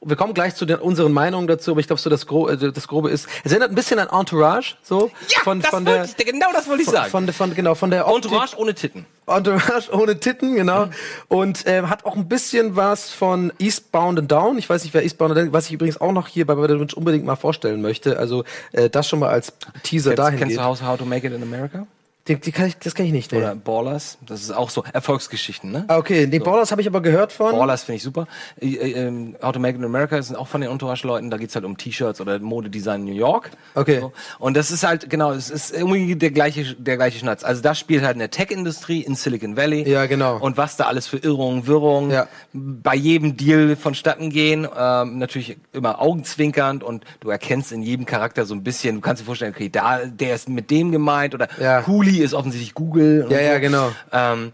[0.01, 2.57] Wir kommen gleich zu den, unseren Meinungen dazu, aber ich glaube, so das, Gro äh,
[2.73, 3.27] das Grobe ist.
[3.43, 6.69] Es erinnert ein bisschen an Entourage, so Ja, von das von der ich, genau das
[6.69, 7.11] wollte ich von, sagen.
[7.11, 9.07] von, von genau von der Optik- Entourage ohne Titten.
[9.27, 10.87] Entourage ohne Titten, genau.
[10.87, 10.91] Mhm.
[11.29, 14.57] Und äh, hat auch ein bisschen was von Eastbound and Down.
[14.57, 16.79] Ich weiß nicht, wer Eastbound and Down, was ich übrigens auch noch hier bei Brother
[16.79, 18.19] Witch unbedingt mal vorstellen möchte.
[18.21, 20.59] Also äh, das schon mal als Teaser Kennst, dahin kennst geht.
[20.61, 21.87] du How, How to Make It in America?
[22.29, 23.33] Die, die kann ich, das kann ich nicht.
[23.33, 23.39] Nee.
[23.39, 24.19] Oder Ballers?
[24.27, 25.85] Das ist auch so Erfolgsgeschichten, ne?
[25.89, 27.53] Ah, okay, die Ballers habe ich aber gehört von.
[27.53, 28.27] Ballers finde ich super.
[28.61, 31.31] Äh, äh, How to Make It in America sind auch von den Entourage-Leuten.
[31.31, 33.51] Da geht's halt um T-Shirts oder Modedesign in New York.
[33.75, 34.01] Okay.
[34.01, 34.13] So.
[34.39, 37.43] Und das ist halt, genau, es ist irgendwie der gleiche, der gleiche Schnatz.
[37.45, 39.89] Also das spielt halt in der Tech-Industrie in Silicon Valley.
[39.89, 40.37] Ja, genau.
[40.39, 42.29] Und was da alles für Irrungen, Wirrungen Ja.
[42.53, 44.69] bei jedem Deal vonstatten gehen.
[44.77, 49.23] Ähm, natürlich immer augenzwinkernd und du erkennst in jedem Charakter so ein bisschen, du kannst
[49.23, 51.87] dir vorstellen, okay, da, der ist mit dem gemeint oder Ja.
[51.87, 53.25] Huli ist offensichtlich Google.
[53.25, 53.45] und Ja, so.
[53.45, 53.93] ja, genau.
[54.13, 54.53] Ähm,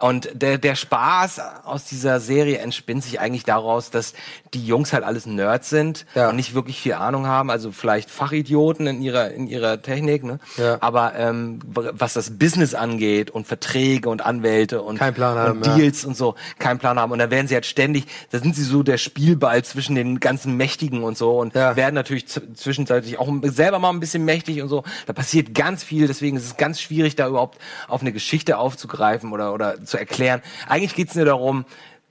[0.00, 4.14] und der, der Spaß aus dieser Serie entspinnt sich eigentlich daraus, dass
[4.54, 6.28] die Jungs halt alles Nerds sind Ja.
[6.30, 10.38] und nicht wirklich viel Ahnung haben, also vielleicht Fachidioten in ihrer in ihrer Technik, ne?
[10.56, 10.78] Ja.
[10.80, 15.66] Aber ähm, was das Business angeht und Verträge und Anwälte und, Kein Plan haben, und
[15.66, 15.74] ja.
[15.76, 17.10] Deals und so, keinen Plan haben.
[17.12, 20.56] Und da werden sie halt ständig, da sind sie so der Spielball zwischen den ganzen
[20.56, 21.74] Mächtigen und so und Ja.
[21.76, 24.84] werden natürlich zwischenzeitlich auch selber mal ein bisschen mächtig und so.
[25.06, 29.32] Da passiert ganz viel, deswegen ist es ganz schwierig, da überhaupt auf eine Geschichte aufzugreifen
[29.32, 30.42] oder, oder zu erklären.
[30.68, 31.64] Eigentlich geht's nur darum,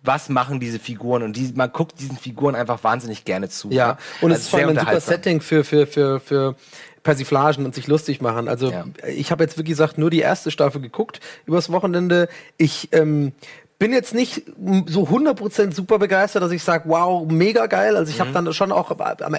[0.04, 3.70] was machen diese Figuren und die, man guckt diesen Figuren einfach wahnsinnig gerne zu.
[3.72, 3.98] Ja, ne?
[4.22, 5.00] und es Also ist vor allem ein super.
[5.02, 6.56] Setting für, für, für, für
[7.04, 8.48] Persiflagen und sich lustig machen.
[8.48, 8.86] Also Ja.
[9.08, 12.30] ich habe jetzt, wie gesagt, nur die erste Staffel geguckt übers Wochenende.
[12.58, 13.34] Ich ähm,
[13.80, 14.44] bin jetzt nicht
[14.88, 17.96] so 100% super begeistert, dass ich sage, wow, mega geil.
[17.96, 18.16] Also Mhm.
[18.16, 18.92] ich habe dann schon auch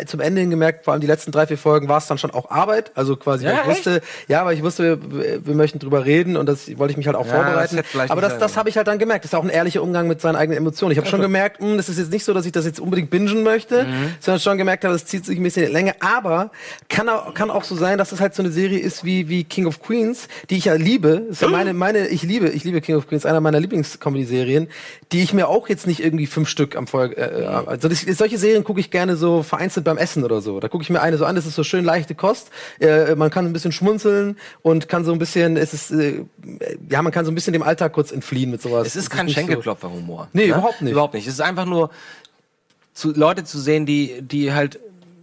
[0.07, 2.30] zum Ende hin gemerkt, vor allem die letzten drei, vier Folgen war es dann schon
[2.30, 2.93] auch Arbeit.
[2.95, 6.36] Also quasi, weil Ja, ich wusste, ja, aber ich wusste, wir, wir möchten drüber reden
[6.36, 7.80] und das wollte ich mich halt auch Ja, vorbereiten.
[7.93, 9.24] das Aber das, das habe ich halt dann gemerkt.
[9.24, 10.93] Das ist auch ein ehrlicher Umgang mit seinen eigenen Emotionen.
[10.93, 13.11] Ich habe schon gemerkt, mh, das ist jetzt nicht so, dass ich das jetzt unbedingt
[13.11, 14.14] bingen möchte, Mhm.
[14.20, 15.95] sondern schon gemerkt habe, es zieht sich ein bisschen in die Länge.
[16.01, 16.53] Aber
[16.89, 19.43] kann auch, kann auch so sein, dass es halt so eine Serie ist wie, wie
[19.43, 21.22] King of Queens, die ich ja liebe.
[21.28, 23.59] Das ist ja meine, meine, ich liebe, ich liebe King of Queens, einer meiner
[24.29, 24.68] Lieblings-Comedy-Serien,
[25.12, 28.39] die ich mir auch jetzt nicht irgendwie fünf Stück am Folge, äh, also das, solche
[28.39, 30.61] Serien gucke ich gerne so vereinzelt beim Essen oder so.
[30.61, 32.51] Da gucke ich mir eine so an, das ist so schön leichte Kost.
[32.81, 36.24] Äh, man kann ein bisschen schmunzeln und kann so ein bisschen, es ist, äh,
[36.91, 38.87] ja, man kann so ein bisschen dem Alltag kurz entfliehen mit sowas.
[38.87, 40.29] Es ist kein Schenkelklopfer-Humor.
[40.33, 40.93] Nee, überhaupt nicht.
[40.93, 41.26] Überhaupt nicht.
[41.26, 41.91] Es ist einfach nur
[42.93, 44.81] zu, Leute zu sehen, die, die halt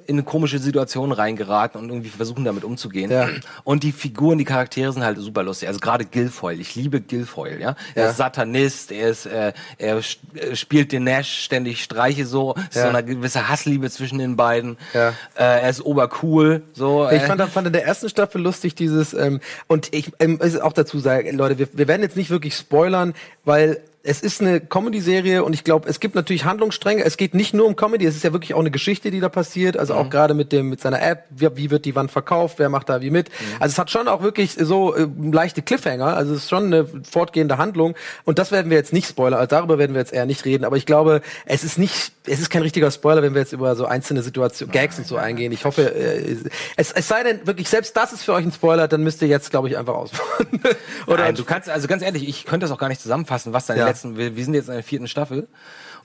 [0.07, 3.11] in eine komische Situation reingeraten und irgendwie versuchen damit umzugehen.
[3.11, 3.29] Ja.
[3.63, 5.67] Und die Figuren, die Charaktere sind halt super lustig.
[5.67, 6.59] Also gerade Guilfoyle.
[6.59, 7.75] Ich liebe Guilfoyle, ja.
[7.95, 8.09] Er Ja.
[8.11, 12.55] ist Satanist, er ist, äh, er äh, spielt den Nash ständig Streiche so.
[12.69, 12.83] Ist Ja.
[12.83, 14.77] so eine gewisse Hassliebe zwischen den beiden.
[14.93, 15.09] Ja.
[15.35, 17.07] Äh, er ist obercool, so.
[17.09, 20.57] Ich äh, fand, fand in der ersten Staffel lustig dieses, ähm, und ich ähm, muss
[20.59, 24.61] auch dazu sagen, Leute, wir, wir werden jetzt nicht wirklich spoilern, weil es ist eine
[24.61, 27.03] Comedy-Serie und ich glaube, es gibt natürlich Handlungsstränge.
[27.03, 29.29] Es geht nicht nur um Comedy, es ist ja wirklich auch eine Geschichte, die da
[29.29, 29.77] passiert.
[29.77, 32.69] Also auch gerade mit dem mit seiner App, wie, wie wird die Wand verkauft, wer
[32.69, 33.29] macht da wie mit.
[33.59, 36.15] Also es hat schon auch wirklich so äh, leichte Cliffhanger.
[36.15, 37.95] Also es ist schon eine fortgehende Handlung
[38.25, 39.39] und das werden wir jetzt nicht spoilern.
[39.39, 40.65] Also darüber werden wir jetzt eher nicht reden.
[40.65, 43.75] Aber ich glaube, es ist nicht, es ist kein richtiger Spoiler, wenn wir jetzt über
[43.75, 45.51] so einzelne Situationen, Gags und so eingehen.
[45.51, 46.35] Ich hoffe, äh,
[46.75, 49.27] es, es sei denn wirklich selbst das ist für euch ein Spoiler, dann müsst ihr
[49.27, 50.61] jetzt, glaube ich, einfach ausmachen.
[51.07, 53.65] Oder Nein, du kannst, also ganz ehrlich, ich könnte das auch gar nicht zusammenfassen, was
[53.65, 53.94] deine Ja.
[53.95, 55.47] Letzten, wir, wir sind jetzt in der vierten Staffel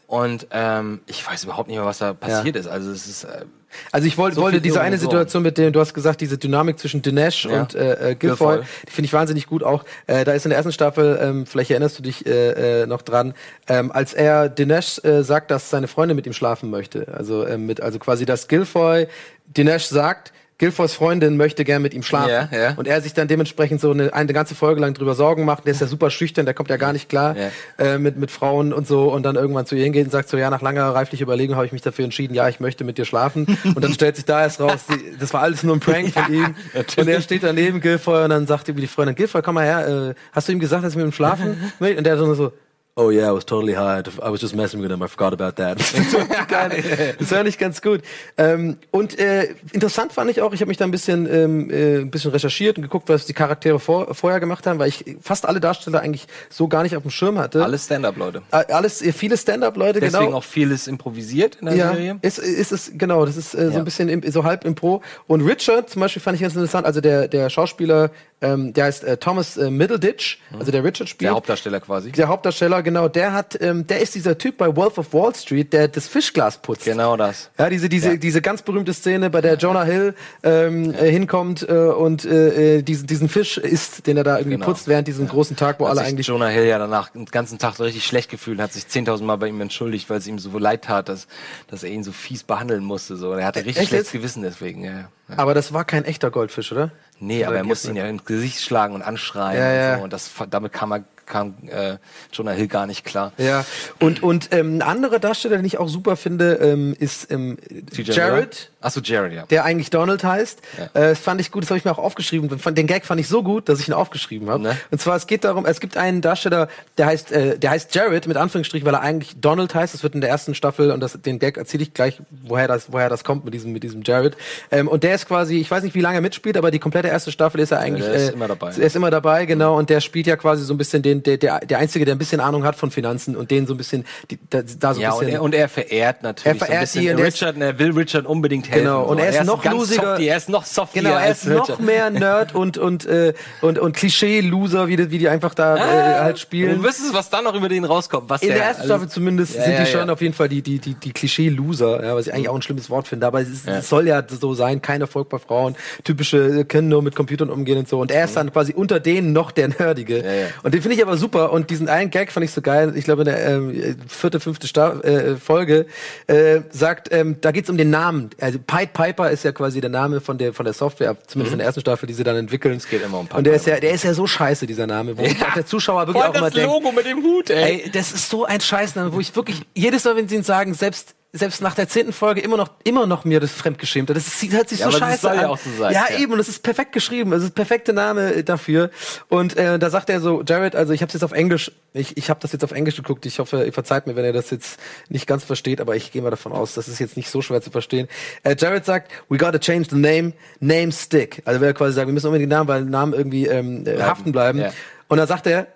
[0.07, 2.66] und ähm, ich weiß überhaupt nicht mehr, was da passiert ist.
[2.66, 3.45] Also es ist, äh,
[3.93, 4.99] Also ich wollte, So wollte diese eine.
[4.99, 7.61] Situation mit dem, du hast gesagt, diese Dynamik zwischen Dinesh Ja.
[7.61, 8.66] und äh, äh, Gilfoy, Gilfoy.
[8.88, 9.84] die finde ich wahnsinnig gut auch.
[10.09, 13.03] Äh, da ist in der ersten Staffel, ähm, vielleicht erinnerst du dich äh, äh, noch
[13.03, 13.34] dran,
[13.68, 17.07] ähm, als er Dinesh äh, sagt, dass seine Freundin mit ihm schlafen möchte.
[17.16, 19.07] Also ähm, mit, also quasi, dass Gilfoy
[19.47, 22.30] Dinesh sagt, Gilfoys Freundin möchte gern mit ihm schlafen.
[22.30, 22.74] Ja, ja.
[22.76, 25.64] Und er sich dann dementsprechend so eine, eine ganze Folge lang drüber Sorgen macht.
[25.64, 27.48] Der ist ja super schüchtern, der kommt ja gar nicht klar Ja.
[27.84, 29.11] äh, mit, mit Frauen und so.
[29.11, 31.64] Und dann irgendwann zu ihr hingeht und sagt so, ja, nach langer reiflicher Überlegung habe
[31.64, 33.46] ich mich dafür entschieden, ja, ich möchte mit dir schlafen.
[33.64, 36.32] Und dann stellt sich da erst raus, die, das war alles nur ein Prank von
[36.32, 36.54] ihm.
[36.98, 40.11] Und er steht daneben Gilfoy und dann sagt ihm die Freundin, Gilfoy, komm mal her,
[40.11, 41.56] äh, hast du ihm gesagt, dass ich mit ihm schlafen?
[41.80, 42.52] Und der so so,
[42.97, 44.03] Oh yeah, I was totally high.
[44.20, 45.03] I was just messing with him.
[45.03, 45.78] I forgot about that.
[47.18, 48.03] das war war nicht ganz gut.
[48.36, 51.99] Ähm, und äh, interessant fand ich auch, ich habe mich da ein bisschen, ähm, äh,
[52.01, 55.47] ein bisschen recherchiert und geguckt, was die Charaktere vor, vorher gemacht haben, weil ich fast
[55.47, 57.62] alle Darsteller eigentlich so gar nicht auf dem Schirm hatte.
[57.62, 58.43] alles Stand-up-Leute.
[58.51, 60.36] Äh, Alles, äh, viele Stand-up-Leute, Deswegen genau.
[60.38, 62.18] auch vieles improvisiert in der Ja, Serie.
[62.22, 63.78] ist, ist es, genau, das ist äh, so Ja.
[63.78, 65.03] ein bisschen im, so halb Impro.
[65.26, 68.11] Und Richard zum Beispiel fand ich ganz interessant, also der, der Schauspieler,
[68.43, 71.28] ähm, der heißt äh, Thomas äh, Middleditch, also der Richard spielt.
[71.28, 72.12] Der Hauptdarsteller quasi.
[72.12, 75.72] Der Hauptdarsteller, genau, der hat, ähm, der ist dieser Typ bei Wolf of Wall Street,
[75.72, 76.85] der das Fischglas putzt.
[76.85, 77.51] Genau das.
[77.59, 78.16] Ja, diese, diese, Ja.
[78.16, 82.83] diese ganz berühmte Szene, bei der Jonah Hill ähm, äh, hinkommt äh, und äh, äh,
[82.83, 84.66] diesen, diesen Fisch isst, den er da irgendwie Genau.
[84.66, 87.59] putzt während diesem großen Tag, wo Hat alle eigentlich Jonah Hill ja danach den ganzen
[87.59, 90.57] Tag richtig schlecht gefühlt, hat sich 10.000 Mal bei ihm entschuldigt, weil es ihm so
[90.59, 91.26] leid tat, dass,
[91.68, 93.16] dass er ihn so fies behandeln musste.
[93.16, 93.33] So.
[93.33, 94.12] Er hatte richtig Echt schlechtes?
[94.12, 94.85] Gewissen deswegen.
[94.85, 94.93] Ja.
[94.93, 95.09] ja.
[95.37, 96.91] Aber das war kein echter Goldfisch, oder?
[97.22, 99.93] Nee, aber er musste ihn ja ins Gesicht schlagen und anschreien Ja, ja.
[99.93, 100.05] und so.
[100.05, 101.97] Und das, damit kam, er, kam äh,
[102.33, 103.33] Jonah Hill gar nicht klar.
[103.39, 103.64] Ja,
[104.01, 107.57] und, und ähm, ein anderer Darsteller, den ich auch super finde, ähm, ist ähm,
[107.93, 108.70] Jared.
[108.83, 109.45] Achso, Jared, ja.
[109.47, 110.61] Der eigentlich Donald heißt.
[110.78, 110.85] Ja.
[110.85, 112.51] Äh, das fand ich gut, das habe ich mir auch aufgeschrieben.
[112.74, 114.62] Den Gag fand ich so gut, dass ich ihn aufgeschrieben habe.
[114.62, 114.76] Ne?
[114.91, 118.26] Und zwar, es geht darum, es gibt einen Darsteller, der heißt, äh, der heißt Jared
[118.26, 119.93] mit Anführungsstrich, weil er eigentlich Donald heißt.
[119.93, 122.91] Das wird in der ersten Staffel und das, den Gag erzähle ich gleich, woher das,
[122.91, 124.37] woher das kommt mit diesem, mit diesem Jared.
[124.70, 127.09] Ähm, und der ist quasi, ich weiß nicht, wie lange er mitspielt, aber die komplette
[127.09, 128.07] erste Staffel ist er eigentlich.
[128.07, 128.70] der ist äh, immer dabei.
[128.70, 129.76] Er ist immer dabei, genau.
[129.76, 132.18] Und der spielt ja quasi so ein bisschen den, der, der, der einzige, der ein
[132.18, 135.02] bisschen Ahnung hat von Finanzen und den so ein bisschen, die, da, da so ein
[135.02, 135.34] Ja, und bisschen.
[135.34, 137.56] er, und er verehrt natürlich Er verehrt so ein die bisschen und er ist- Richard
[137.56, 138.84] und er will Richard unbedingt helfen.
[138.84, 139.24] Genau, und so.
[139.24, 141.80] er ist noch ganz losiger- Softie, er ist noch softier Genau, er ist noch Richard.
[141.80, 145.80] mehr Nerd und und äh, und und Klischee-Loser, wie die, wie die einfach da äh,
[146.22, 146.82] halt Du spielen.
[146.82, 148.28] wüsstest, was dann noch über den rauskommt.
[148.30, 150.34] Was In der der ersten also- Staffel zumindest Ja, sind ja, die schon auf jeden
[150.34, 153.26] Fall die die die die Klischee-Loser, ja, was ich eigentlich auch ein schlimmes Wort finde,
[153.26, 156.88] aber es, ist, es soll ja so sein, kein Erfolg bei Frauen, typische äh, können
[156.88, 159.68] nur mit Computern umgehen und so und er ist dann quasi unter denen noch der
[159.68, 160.46] nerdige ja.
[160.62, 162.92] und den finde ich aber super und diesen einen Gag fand ich so geil.
[162.96, 165.86] Ich glaube in der ähm, vierte fünfte Sta äh, Folge
[166.26, 168.30] äh, sagt, ähm, da geht's um den Namen.
[168.40, 171.58] Also Pied Piper ist ja quasi der Name von der von der Software, zumindest in
[171.58, 172.76] der ersten Staffel, die sie dann entwickeln.
[172.76, 172.90] Es Mhm.
[172.90, 175.16] geht immer um Pied Und der ist ja der ist ja so scheiße dieser Name,
[175.16, 177.82] wo auch der Zuschauer wirklich Voll auch das denkt, Logo mit dem Hut, ey.
[177.84, 180.74] Ey, das ist so ein Scheißname, wo ich wirklich jedes Mal, wenn sie ihn sagen,
[180.74, 184.11] selbst selbst nach der zehnten Folge immer noch immer noch mir das fremdgeschämt.
[184.11, 185.37] Das ist, hört sich Ja, so scheiße an.
[185.37, 186.18] ja so sein, Ja, ja.
[186.18, 186.33] eben.
[186.33, 187.33] Und es ist perfekt geschrieben.
[187.33, 188.91] Es ist perfekte Name äh, dafür.
[189.28, 192.31] Und äh, da sagt er so, Jared, also ich habe jetzt auf Englisch, ich ich
[192.31, 193.24] habe das jetzt auf Englisch geguckt.
[193.26, 196.20] Ich hoffe, ihr verzeiht mir, wenn ihr das jetzt nicht ganz versteht, aber ich gehe
[196.20, 198.09] mal davon aus, das ist jetzt nicht so schwer zu verstehen.
[198.43, 201.43] Äh, Jared sagt, we gotta change the name, name stick.
[201.45, 204.03] Also will er quasi sagen, wir müssen unbedingt den Namen, weil Namen irgendwie ähm, äh,
[204.03, 204.59] haften bleiben.
[204.59, 204.72] Ja.
[205.07, 205.66] Und dann sagt er,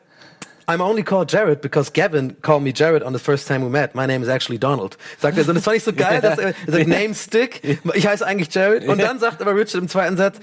[0.67, 3.95] I'm only called Jared because Gavin called me Jared on the first time we met.
[3.95, 4.97] My name is actually Donald.
[5.19, 5.51] Sagt er so.
[5.51, 7.79] Und das fand ich so geil, dass er, sagt, Name Stick.
[7.95, 8.87] Ich heiße eigentlich Jared.
[8.89, 10.39] Und dann sagt aber Richard im zweiten Satz,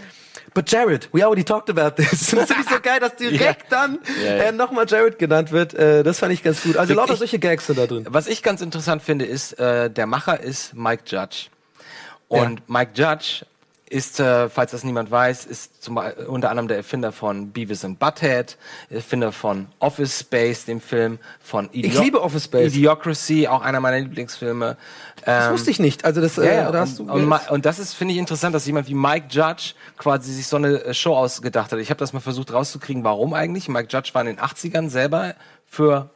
[0.53, 2.34] But Jared, we already talked about this.
[2.34, 4.43] Und das finde ich so geil, dass direkt dann Ja, ja.
[4.43, 5.74] äh, nochmal Jared genannt wird.
[5.74, 6.76] Äh, das fand ich ganz gut.
[6.76, 8.05] Also lauter solche Gags sind da drin.
[8.09, 11.47] Was ich ganz interessant finde, ist, äh, der Macher ist Mike Judge.
[12.28, 13.45] Und Mike Judge
[13.91, 17.83] ist, äh, falls das niemand weiß, ist zum, Be- unter anderem der Erfinder von Beavis
[17.83, 18.57] and Butthead,
[18.89, 22.73] Erfinder von Office Space, dem Film, von Ich liebe Office Space.
[22.73, 24.77] Idiocracy, auch einer meiner Lieblingsfilme.
[25.25, 26.05] Das Ähm, wusste ich nicht.
[26.05, 26.71] Also das, ja, äh, ja.
[26.71, 28.93] da hast du und, und, Ma- und das ist, finde ich, interessant, dass jemand wie
[28.93, 31.79] Mike Judge quasi sich so eine äh, Show ausgedacht hat.
[31.79, 33.67] Ich habe das mal versucht rauszukriegen, warum eigentlich.
[33.67, 35.35] Mike Judge war in den 80ern selber
[35.67, 36.09] für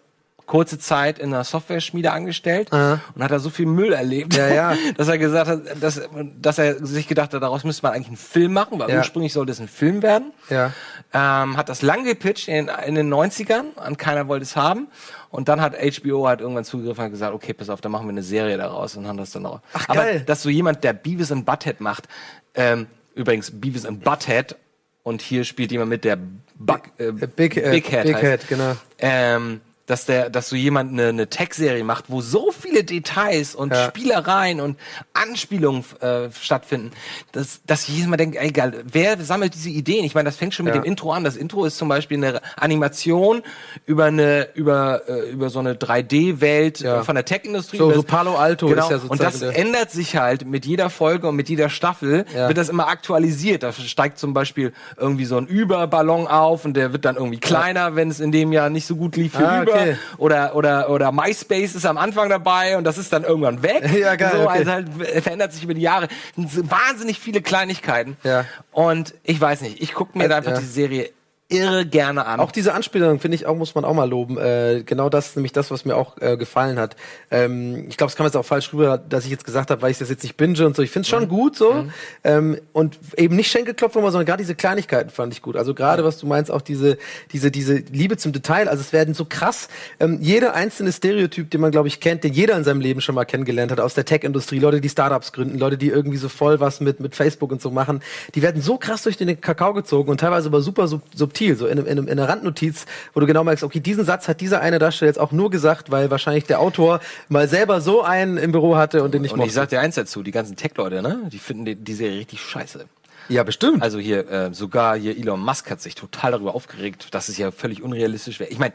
[0.46, 3.02] kurze Zeit in einer Software-Schmiede angestellt Aha.
[3.16, 4.74] und hat da so viel Müll erlebt, Ja, ja.
[4.98, 6.02] dass er gesagt hat, dass,
[6.40, 8.98] dass er sich gedacht hat, daraus müsste man eigentlich einen Film machen, weil Ja.
[9.00, 10.32] ursprünglich sollte es ein Film werden.
[10.50, 10.72] Ja.
[11.14, 14.88] Ähm, hat das lang gepitcht in, in den 90ern und keiner wollte es haben.
[15.32, 18.12] Und dann hat HBO halt irgendwann zugegriffen und gesagt, okay, pass auf, dann machen wir
[18.12, 19.60] eine Serie daraus und haben das dann auch.
[19.74, 20.24] Ach, Aber geil.
[20.26, 22.06] dass so jemand, der Beavis and Butthead macht,
[22.54, 24.56] ähm, übrigens Beavis and Butthead
[25.04, 26.18] und hier spielt jemand mit, der
[26.58, 28.18] Buck, äh, Big, äh, Big Head Big.
[28.18, 28.76] Head, genau.
[29.00, 33.72] Ähm, dass der, dass so jemand eine, eine Tech-Serie macht, wo so viele Details und
[33.74, 33.86] Ja.
[33.86, 34.78] Spielereien und
[35.14, 36.92] Anspielungen äh, stattfinden,
[37.32, 40.04] dass, dass jedes Mal denkt, ey, egal, wer sammelt diese Ideen?
[40.06, 40.82] Ich meine, das fängt schon mit Ja.
[40.82, 41.24] dem Intro an.
[41.24, 43.44] Das Intro ist zum Beispiel eine Animation
[43.86, 47.04] über eine, über, äh, über so eine 3D-Welt Ja.
[47.04, 47.78] von der Tech-Industrie.
[47.78, 48.84] So- so das- Palo Alto genau.
[48.84, 51.70] ist ja Und sozusagen das der- ändert sich halt mit jeder Folge und mit jeder
[51.70, 53.64] Staffel wird das immer aktualisiert.
[53.64, 57.96] Da steigt zum Beispiel irgendwie so ein Überballon auf und der wird dann irgendwie kleiner,
[57.96, 59.75] wenn es in dem Jahr nicht so gut lief für Ah, über.
[59.76, 59.98] Okay.
[60.18, 63.84] Oder, oder, oder MySpace ist am Anfang dabei und das ist dann irgendwann weg.
[63.96, 64.60] Ja, geil, So, okay.
[64.60, 66.08] also halt äh, verändert sich über die Jahre.
[66.36, 68.18] Wahnsinnig viele Kleinigkeiten.
[68.24, 68.46] Ja.
[68.72, 70.60] Und ich weiß nicht, ich gucke mir da einfach ja.
[70.60, 71.10] die Serie
[71.48, 72.40] irre gerne an.
[72.40, 74.38] Auch diese Anspielung finde ich auch muss man auch mal loben.
[74.40, 76.96] Äh, genau das ist nämlich das, was mir auch äh, gefallen hat.
[77.30, 79.92] Ähm, ich glaube, es kam jetzt auch falsch rüber, dass ich jetzt gesagt habe, weil
[79.92, 80.82] ich das jetzt nicht binge und so.
[80.82, 81.86] Ich finde es schon gut so
[82.24, 85.56] ähm, und eben nicht Schenkelklopfer, sondern gerade diese Kleinigkeiten fand ich gut.
[85.56, 86.98] Also gerade was du meinst, auch diese
[87.32, 88.68] diese diese Liebe zum Detail.
[88.68, 89.68] Also es werden so krass
[90.00, 93.14] ähm, jeder einzelne Stereotyp, den man glaube ich kennt, den jeder in seinem Leben schon
[93.14, 94.58] mal kennengelernt hat aus der Tech-Industrie.
[94.58, 97.70] Leute, die Startups gründen, Leute, die irgendwie so voll was mit mit Facebook und so
[97.70, 98.02] machen,
[98.34, 101.04] die werden so krass durch den Kakao gezogen und teilweise aber super sub
[101.36, 104.42] subtil, so in, in, in einer Randnotiz, wo du genau merkst, okay, diesen Satz hat
[104.42, 108.38] dieser eine Darsteller jetzt auch nur gesagt, weil wahrscheinlich der Autor mal selber so einen
[108.38, 109.54] im Büro hatte und den nicht und ich mochte.
[109.54, 112.86] sag dir eins dazu, die ganzen Tech-Leute, ne, die finden die, die Serie richtig scheiße.
[113.28, 113.82] Ja, bestimmt.
[113.82, 117.52] Also hier, äh, sogar hier Elon Musk hat sich total darüber aufgeregt, dass es ja
[117.52, 118.52] völlig unrealistisch wäre.
[118.52, 118.74] Ich meine,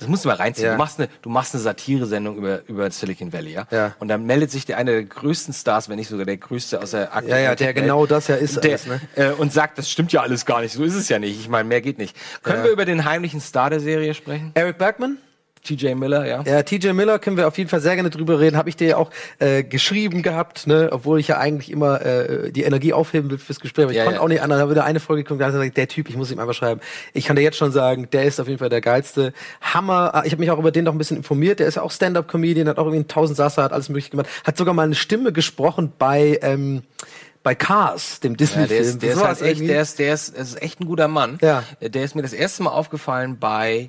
[0.00, 0.66] das musst du mal reinziehen.
[0.66, 0.72] Ja.
[0.72, 3.66] Du machst eine, du machst eine Satire-Sendung über, über Silicon Valley, ja?
[3.70, 3.94] Ja.
[4.00, 6.90] Und dann meldet sich der eine der größten Stars, wenn nicht sogar der größte aus
[6.90, 9.00] der aktuellen Ja, ja, der Tech-Welt, genau das ja ist der, alles, ne?
[9.14, 10.72] äh, und sagt, das stimmt ja alles gar nicht.
[10.72, 11.38] So ist es ja nicht.
[11.38, 12.16] Ich meine, mehr geht nicht.
[12.42, 12.64] Können Ja.
[12.64, 14.50] wir über den heimlichen Star der Serie sprechen?
[14.54, 15.18] Eric Bergman?
[15.62, 16.42] TJ Miller, ja.
[16.46, 18.56] Ja, TJ Miller können wir auf jeden Fall sehr gerne drüber reden.
[18.56, 20.88] Habe ich dir ja auch äh, geschrieben gehabt, ne?
[20.90, 23.84] obwohl ich ja eigentlich immer äh, die Energie aufheben will fürs Gespräch.
[23.84, 24.22] Aber ich Ja, konnte ja.
[24.22, 24.56] auch nicht anders.
[24.56, 26.38] Da habe wieder eine Folge geguckt, da hat er gesagt, der Typ, ich muss ihm
[26.38, 26.80] einfach schreiben.
[27.12, 29.32] Ich kann dir jetzt schon sagen, der ist auf jeden Fall der geilste.
[29.60, 30.14] Hammer.
[30.14, 31.60] Ah, Ich habe mich auch über den noch ein bisschen informiert.
[31.60, 34.28] Der ist ja auch Stand-up-Comedian, hat auch irgendwie einen tausend Sasser, hat alles mögliche gemacht.
[34.44, 36.82] Hat sogar mal eine Stimme gesprochen bei ähm,
[37.42, 38.68] bei Cars, dem Ja, Disney-Film.
[38.68, 40.86] der ist, der ist Sowas halt echt, der ist, der ist, das ist echt ein
[40.86, 41.38] guter Mann.
[41.40, 41.64] Ja.
[41.80, 43.88] Der ist mir das erste Mal aufgefallen bei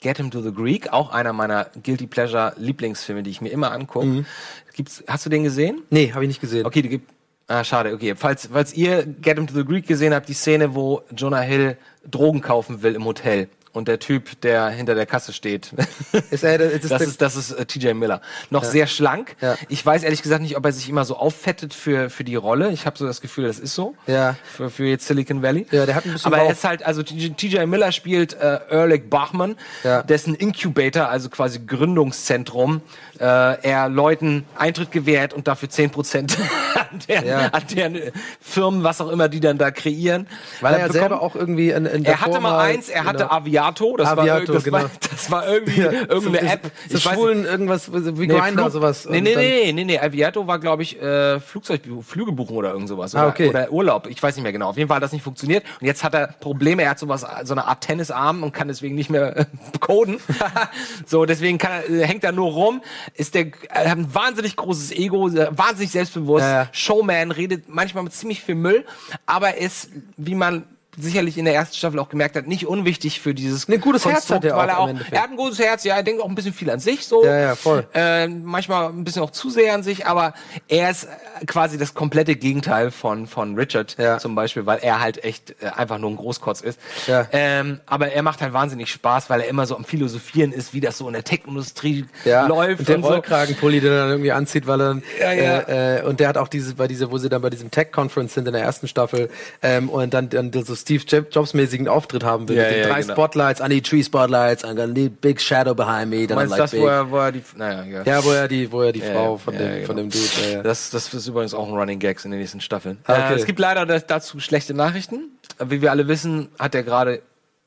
[0.00, 3.70] Get Him to the Greek, auch einer meiner Guilty Pleasure Lieblingsfilme, die ich mir immer
[3.72, 4.06] angucke.
[4.06, 4.26] Mhm.
[4.74, 5.82] Gibt's, hast du den gesehen?
[5.90, 6.66] Nee, habe ich nicht gesehen.
[6.66, 7.10] Okay, die gibt.
[7.48, 8.14] Ah, schade, okay.
[8.16, 11.76] Falls, falls ihr Get Him to the Greek gesehen habt, die Szene, wo Jonah Hill
[12.08, 13.48] Drogen kaufen will im Hotel.
[13.72, 15.72] Und der Typ, der hinter der Kasse steht,
[16.32, 18.20] Ist er, ist das der- ist, das ist äh, TJ Miller.
[18.50, 19.36] Noch sehr schlank.
[19.40, 19.54] Ja.
[19.68, 22.70] Ich weiß ehrlich gesagt nicht, ob er sich immer so auffettet für, für die Rolle.
[22.72, 23.94] Ich habe so das Gefühl, das ist so.
[24.08, 24.34] Ja.
[24.56, 25.66] Für, für jetzt Silicon Valley.
[25.70, 29.08] Ja, der hat ein bisschen Aber er ist halt, also TJ Miller spielt äh, Ehrlich
[29.08, 29.54] Bachmann,
[29.84, 30.02] Ja.
[30.02, 32.82] dessen Incubator, also quasi Gründungszentrum,
[33.20, 36.36] äh, er Leuten Eintritt gewährt und dafür 10%
[36.74, 37.38] an deren, Ja.
[37.48, 37.98] an deren
[38.40, 40.26] Firmen, was auch immer, die dann da kreieren.
[40.60, 41.30] weil er ja äh, selber bekommen.
[41.30, 43.30] auch irgendwie in, in Er davor hatte mal eins, er hatte genau.
[43.60, 44.78] Aviato, das, Aviato, war, das, genau.
[44.78, 46.70] war, das war irgendwie irgendeine so, App.
[46.88, 49.06] So Ich weiß schwulen irgendwas wie Nee, Grindr, Flug- sowas.
[49.08, 49.98] Nee, nee, nee, nee, nee.
[49.98, 53.14] Aviato war, glaube ich, äh, Flugzeug, Flüge buchen oder irgend sowas.
[53.14, 53.48] Oder, Ah, okay.
[53.48, 54.06] oder Urlaub.
[54.08, 54.68] Ich weiß nicht mehr genau.
[54.70, 55.64] Auf jeden Fall hat das nicht funktioniert.
[55.80, 56.82] Und jetzt hat er Probleme.
[56.82, 59.44] Er hat sowas, so eine Art Tennisarm und kann deswegen nicht mehr äh,
[59.80, 60.20] coden.
[61.06, 62.82] so, deswegen kann er, äh, hängt er nur rum.
[63.14, 66.44] Ist der, er hat ein wahnsinnig großes Ego, äh, wahnsinnig selbstbewusst.
[66.44, 66.68] Ja, ja.
[66.72, 68.84] Showman, redet manchmal mit ziemlich viel Müll.
[69.26, 70.64] Aber ist, wie man
[71.00, 74.30] sicherlich in der ersten Staffel auch gemerkt hat, nicht unwichtig für dieses Nee, gutes Herz
[74.30, 76.34] hat er weil er auch, er hat ein gutes Herz, ja, er denkt auch ein
[76.34, 77.24] bisschen viel an sich, so.
[77.24, 77.86] Ja, ja, voll.
[77.94, 80.34] Äh, manchmal ein bisschen auch zu sehr an sich, aber
[80.68, 84.18] er ist äh, quasi das komplette Gegenteil von, von Richard Ja.
[84.18, 86.78] zum Beispiel, weil er halt echt äh, einfach nur ein Großkotz ist.
[87.06, 87.26] Ja.
[87.32, 90.80] Ähm, aber er macht halt wahnsinnig Spaß, weil er immer so am Philosophieren ist, wie
[90.80, 93.04] das so in der Tech-Industrie ja, läuft und der und.
[93.04, 95.58] Rollkragenpulli, den er dann irgendwie anzieht, weil er dann, Ja, ja.
[95.60, 98.34] Äh, äh, und der hat auch diese, bei dieser, wo sie dann bei diesem Tech-Conference
[98.34, 99.30] sind in der ersten Staffel,
[99.62, 102.88] ähm, und dann, dann so Steve Jobs- Jobs-mäßigen Auftritt haben will, Ja, mit den ja,
[102.88, 103.12] drei genau.
[103.14, 106.70] Spotlights, I need three Spotlights, gonna need big shadow behind me, then Meinst like das,
[106.72, 106.80] big.
[106.80, 108.02] wo er, wo er die, naja, ja.
[108.04, 109.86] ja, wo er die, wo er die Frau von dem, genau.
[109.86, 110.62] von dem Dude, ja.
[110.62, 112.98] Das, das ist übrigens auch ein Running Gags in den nächsten Staffeln.
[113.04, 113.32] Ah, okay.
[113.34, 115.30] Äh, es gibt leider dazu schlechte Nachrichten.
[115.64, 117.22] Wie wir alle wissen, hat er gerade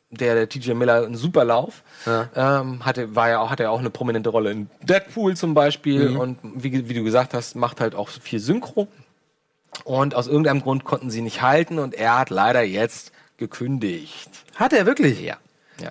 [0.09, 1.81] der, der TJ Miller einen super Lauf.
[2.05, 2.29] Ja.
[2.61, 6.09] Ähm, hatte, war ja auch, hatte ja auch eine prominente Rolle in Deadpool zum Beispiel
[6.09, 6.19] Mhm.
[6.19, 8.87] und wie, wie du gesagt hast, macht halt auch viel Synchro.
[9.83, 14.29] Und aus irgendeinem Grund konnten sie nicht halten und er hat leider jetzt gekündigt.
[14.55, 15.21] Hat er wirklich?
[15.21, 15.37] Ja.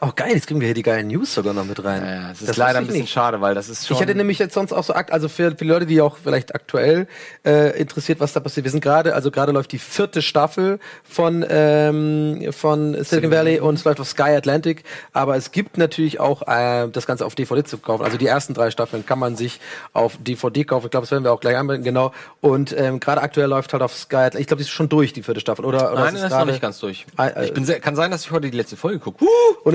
[0.00, 2.02] Oh geil, jetzt kriegen wir hier die geilen News sogar noch mit rein.
[2.04, 3.12] Ja, ist Das leider wusste ein bisschen nicht.
[3.12, 3.96] schade, weil das ist schon.
[3.96, 6.54] Ich hätte nämlich jetzt sonst auch so akt, also für, für Leute, die auch vielleicht
[6.54, 7.06] aktuell
[7.44, 8.64] äh, interessiert, was da passiert.
[8.64, 13.74] Wir sind gerade, also gerade läuft die vierte Staffel von ähm, von Silicon Valley und
[13.74, 14.84] es läuft auf Sky Atlantic.
[15.12, 18.04] Aber es gibt natürlich auch äh, das Ganze auf DVD zu kaufen.
[18.04, 19.60] Also die ersten drei Staffeln kann man sich
[19.92, 20.86] auf DVD kaufen.
[20.86, 22.12] Ich glaube, das werden wir auch gleich anwenden, genau.
[22.40, 24.16] Und ähm, gerade aktuell läuft halt auf Sky.
[24.16, 25.92] Atlantic- Ich glaube, die ist schon durch die vierte Staffel, oder?
[25.92, 27.06] oder Nein, ist ist noch nicht ganz durch.
[27.16, 29.24] Ah, äh, Ich bin sehr, kann sein, dass ich heute die letzte Folge gucke.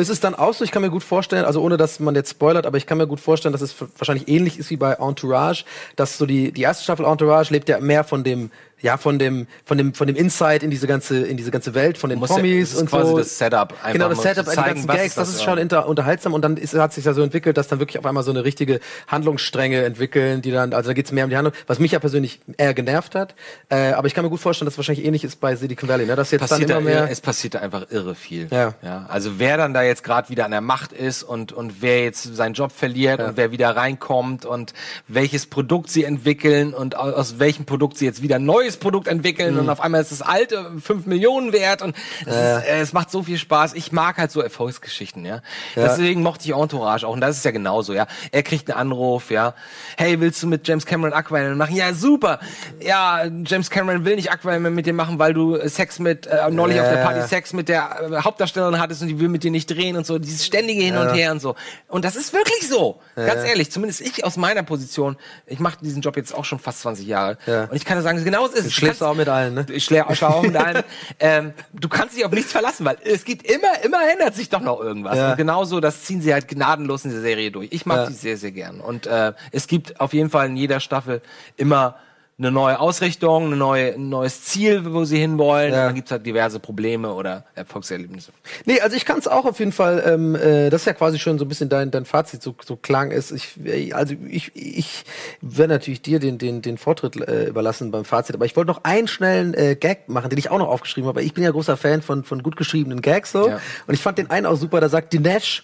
[0.08, 2.16] Und es ist dann auch so, ich kann mir gut vorstellen, also ohne dass man
[2.16, 4.94] jetzt spoilert, aber ich kann mir gut vorstellen, dass es wahrscheinlich ähnlich ist wie bei
[4.94, 5.66] Entourage,
[5.98, 8.50] dass so die, die erste Staffel Entourage lebt ja mehr von dem,
[8.82, 11.98] ja, von dem, von dem, von dem Insight in diese ganze, in diese ganze Welt,
[11.98, 13.18] von den ja- Promis ist und quasi so.
[13.18, 15.46] das Setup, einfach Genau, das Setup, zu die zeigen, ganzen Gags, das das, ist ja.
[15.46, 18.06] schon inter, unterhaltsam und dann ist, hat sich ja so entwickelt, dass dann wirklich auf
[18.06, 21.54] einmal so eine richtige Handlungsstränge entwickeln, die dann, also da geht's mehr um die Handlung,
[21.66, 23.36] was mich ja persönlich eher genervt hat,
[23.70, 26.06] äh, aber ich kann mir gut vorstellen, dass es wahrscheinlich ähnlich ist bei Silicon Valley,
[26.06, 28.48] ne, dass jetzt passiert dann immer da, mehr, es passiert da einfach irre viel.
[28.52, 28.76] Ja.
[28.84, 29.06] ja.
[29.10, 32.36] Also wer dann da jetzt gerade wieder an der Macht ist und, und wer jetzt
[32.36, 34.74] seinen Job verliert und wer wieder reinkommt und
[35.08, 39.08] welches Produkt sie entwickeln und au- aus welchem Produkt sie jetzt wieder ein neues Produkt
[39.08, 39.62] entwickeln Mhm.
[39.62, 43.10] und auf einmal ist das alte 5 Millionen wert und es, ist, äh, es macht
[43.10, 43.74] so viel Spaß.
[43.74, 45.42] Ich mag halt so Erfolgsgeschichten, ja.
[45.76, 48.08] Deswegen mochte ich Entourage auch und das ist ja genauso, ja.
[48.32, 49.54] Er kriegt einen Anruf, ja.
[49.98, 51.76] Hey, willst du mit James Cameron Aquaman machen?
[51.76, 52.40] Ja, super.
[52.82, 56.50] Ja, James Cameron will nicht Aquaman mit dir machen, weil du äh, Sex mit, äh,
[56.52, 59.52] neulich auf der Party Sex mit der äh, Hauptdarstellerin hattest und die will mit dir
[59.52, 60.20] nicht drehen und so.
[60.20, 61.56] Dieses ständige Hin und Her und so.
[61.88, 63.00] Und das ist wirklich so.
[63.16, 65.16] Ganz ehrlich, zumindest ich aus meiner Position,
[65.46, 67.38] ich mache diesen Job jetzt auch schon fast 20 Jahre.
[67.46, 67.64] Ja.
[67.66, 68.74] Und ich kann sagen, genau ist es.
[68.74, 69.66] Du schläfst kannst- auch mit allen, ne?
[69.72, 70.84] Ich schläfe auch mit allen.
[71.20, 74.62] ähm, du kannst dich auf nichts verlassen, weil es geht immer, immer ändert sich doch
[74.62, 75.18] noch irgendwas.
[75.18, 75.32] Ja.
[75.32, 77.70] Und genauso, das ziehen sie halt gnadenlos in der Serie durch.
[77.72, 78.06] Ich mag Ja.
[78.08, 78.80] die sehr, sehr gern.
[78.82, 81.22] Und äh, es gibt auf jeden Fall in jeder Staffel
[81.56, 81.96] immer
[82.40, 85.74] eine neue Ausrichtung, eine neue, ein neues Ziel, wo sie hinwollen.
[85.74, 85.80] Ja.
[85.80, 88.32] Und dann gibt's halt diverse Probleme oder Erfolgserlebnisse.
[88.66, 91.18] Nee, also ich kann es auch auf jeden Fall, ähm, äh, das ist ja quasi
[91.18, 93.32] schon so ein bisschen dein, dein Fazit, so, so klang ist.
[93.32, 95.04] Ich, äh, also ich, ich
[95.42, 98.84] werde natürlich dir den, den, den Vortritt äh, überlassen beim Fazit, aber ich wollte noch
[98.84, 101.24] einen schnellen äh, Gag machen, den ich auch noch aufgeschrieben habe.
[101.24, 103.50] Ich bin ja großer Fan von, von gut geschriebenen Gags so.
[103.50, 103.60] Ja.
[103.88, 105.64] Und ich fand den einen auch super, da sagt Dinesh,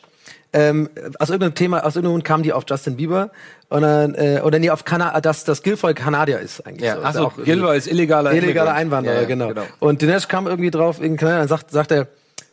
[0.53, 0.89] ähm,
[1.19, 3.31] aus irgendeinem Thema, aus irgendeinem Grund kam die auf Justin Bieber
[3.69, 6.85] und dann, äh, oder nee, auf Kana dass das Guilfoyle Kanadier ist eigentlich.
[6.85, 6.99] Ja, so.
[6.99, 8.73] Ist also auch Gilroy ist illegaler Illegaler.
[8.73, 9.51] Einwanderer, Ja, ja, genau.
[9.79, 12.07] Und Dinesh kam irgendwie drauf, in Kanada, dann sagt, sagt er,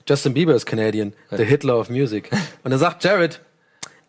[0.09, 2.31] Justin Bieber is Canadian, the Hitler of music.
[2.65, 3.41] Und dann sagt Jared,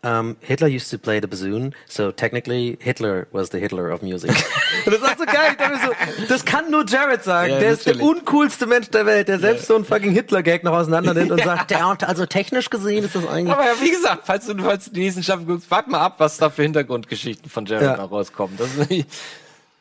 [0.04, 4.30] um, Hitler used to play the bassoon, so technically Hitler was the Hitler of music.
[4.84, 5.54] Das ist so geil.
[5.58, 7.52] Ich so, das kann nur Jared sagen.
[7.52, 8.16] Ja, der ist der natürlich.
[8.16, 11.70] uncoolste Mensch der Welt, der selbst so einen fucking Hitler-Gag noch auseinander nimmt und sagt,
[11.70, 13.52] der, also technisch gesehen ist das eigentlich.
[13.54, 16.14] Aber ja, wie gesagt, falls du, falls du die nächsten Staffel guckst, warte mal ab,
[16.18, 17.96] was da für Hintergrundgeschichten von Jared Ja.
[17.98, 18.56] noch rauskommen.
[18.56, 19.08] Das ist nicht,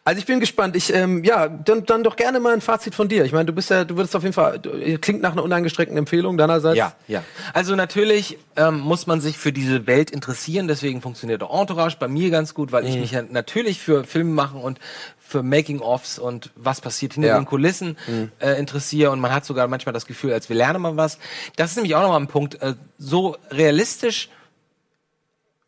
[0.04, 0.76] Also ich bin gespannt.
[0.76, 3.24] Ich ähm, ja, dann, dann doch gerne mal ein Fazit von dir.
[3.24, 5.96] Ich meine, du bist ja, du würdest auf jeden Fall du, klingt nach einer uneingeschränkten
[5.96, 6.78] Empfehlung deinerseits.
[6.78, 7.24] Ja, ja.
[7.54, 12.08] Also natürlich ähm, muss man sich für diese Welt interessieren, deswegen funktioniert auch Entourage bei
[12.08, 13.02] mir ganz gut, weil ich Mhm.
[13.02, 14.80] mich ja natürlich für Filme machen und
[15.20, 17.40] für Making-ofs und was passiert hinter Ja.
[17.40, 17.96] den Kulissen
[18.40, 21.20] äh, interessiere und man hat sogar manchmal das Gefühl, als wir lernen mal was.
[21.58, 24.30] Das ist nämlich auch nochmal ein Punkt, äh, so realistisch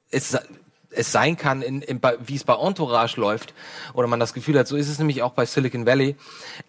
[0.09, 0.37] es,
[0.95, 3.53] es sein kann, in, in, wie es bei Entourage läuft,
[3.93, 6.15] oder man das Gefühl hat, so ist es nämlich auch bei Silicon Valley.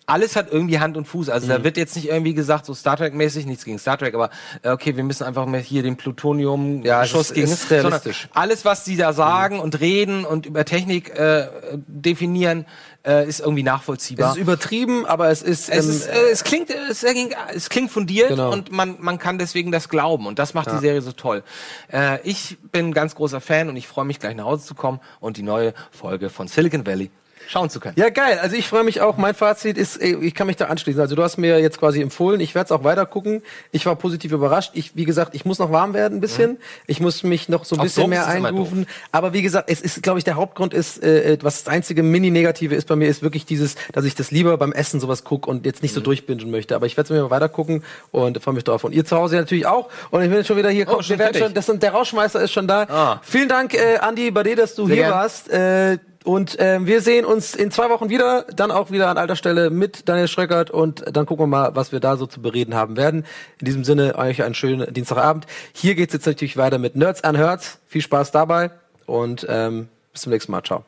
[0.06, 1.28] Alles hat irgendwie Hand und Fuß.
[1.28, 1.50] Also Mhm.
[1.50, 4.30] da wird jetzt nicht irgendwie gesagt, so Star Trek-mäßig, nichts gegen Star Trek, aber
[4.62, 8.28] äh, okay, wir müssen einfach mal hier den Plutonium Ja, Schuss gegen ist realistisch.
[8.34, 11.48] alles, was sie da sagen und reden und über Technik äh,
[11.86, 12.66] definieren,
[13.06, 14.32] äh, ist irgendwie Es nachvollziehbar.
[14.32, 17.90] ist übertrieben, aber es ist, Es, ähm, ist, äh, es klingt, es, erging- es klingt
[17.90, 18.52] fundiert Genau.
[18.52, 21.42] und man, man kann deswegen das glauben und das macht die Serie so toll.
[21.92, 24.74] Äh, ich bin ein ganz großer Fan und ich freue mich gleich nach Hause zu
[24.74, 27.10] kommen und die neue Folge von Silicon Valley
[27.48, 27.94] schauen zu können.
[27.98, 28.38] Ja, geil.
[28.42, 29.16] Also ich freue mich auch.
[29.16, 31.00] Mein Fazit ist, ich kann mich da anschließen.
[31.00, 32.40] Also du hast mir jetzt quasi empfohlen.
[32.40, 33.42] Ich werde es auch weiter gucken.
[33.72, 34.72] Ich war positiv überrascht.
[34.74, 36.58] Ich, wie gesagt, ich muss noch warm werden ein bisschen.
[36.86, 38.86] Ich muss mich noch so ein Auf bisschen mehr einrufen.
[39.12, 42.74] Aber wie gesagt, es ist, glaube ich, der Hauptgrund ist, äh, was das einzige Mini-Negative
[42.74, 45.66] ist bei mir, ist wirklich dieses, dass ich das lieber beim Essen sowas gucke und
[45.66, 45.96] jetzt nicht Mhm.
[45.96, 46.74] so durchbingen möchte.
[46.76, 48.84] Aber ich werde es mir mal weiter gucken und freue mich drauf.
[48.84, 49.88] Und ihr zu Hause natürlich auch.
[50.10, 50.86] Und ich bin jetzt schon wieder hier.
[50.88, 52.82] Oh, schon wir werden schon, das sind, der Rauschmeister ist schon da.
[52.88, 53.20] Ah.
[53.22, 55.14] Vielen Dank, äh, Andi, bei dir, dass du Sehr hier gern.
[55.14, 55.50] warst.
[55.50, 59.36] Äh, und ähm, wir sehen uns in zwei Wochen wieder, dann auch wieder an alter
[59.36, 62.74] Stelle mit Daniel Schröckert und dann gucken wir mal, was wir da so zu bereden
[62.74, 63.26] haben werden.
[63.60, 65.46] In diesem Sinne, euch einen schönen Dienstagabend.
[65.74, 67.78] Hier geht's jetzt natürlich weiter mit Nerds an Herz.
[67.86, 68.70] Viel Spaß dabei
[69.04, 70.62] und ähm, bis zum nächsten Mal.
[70.62, 70.84] Ciao.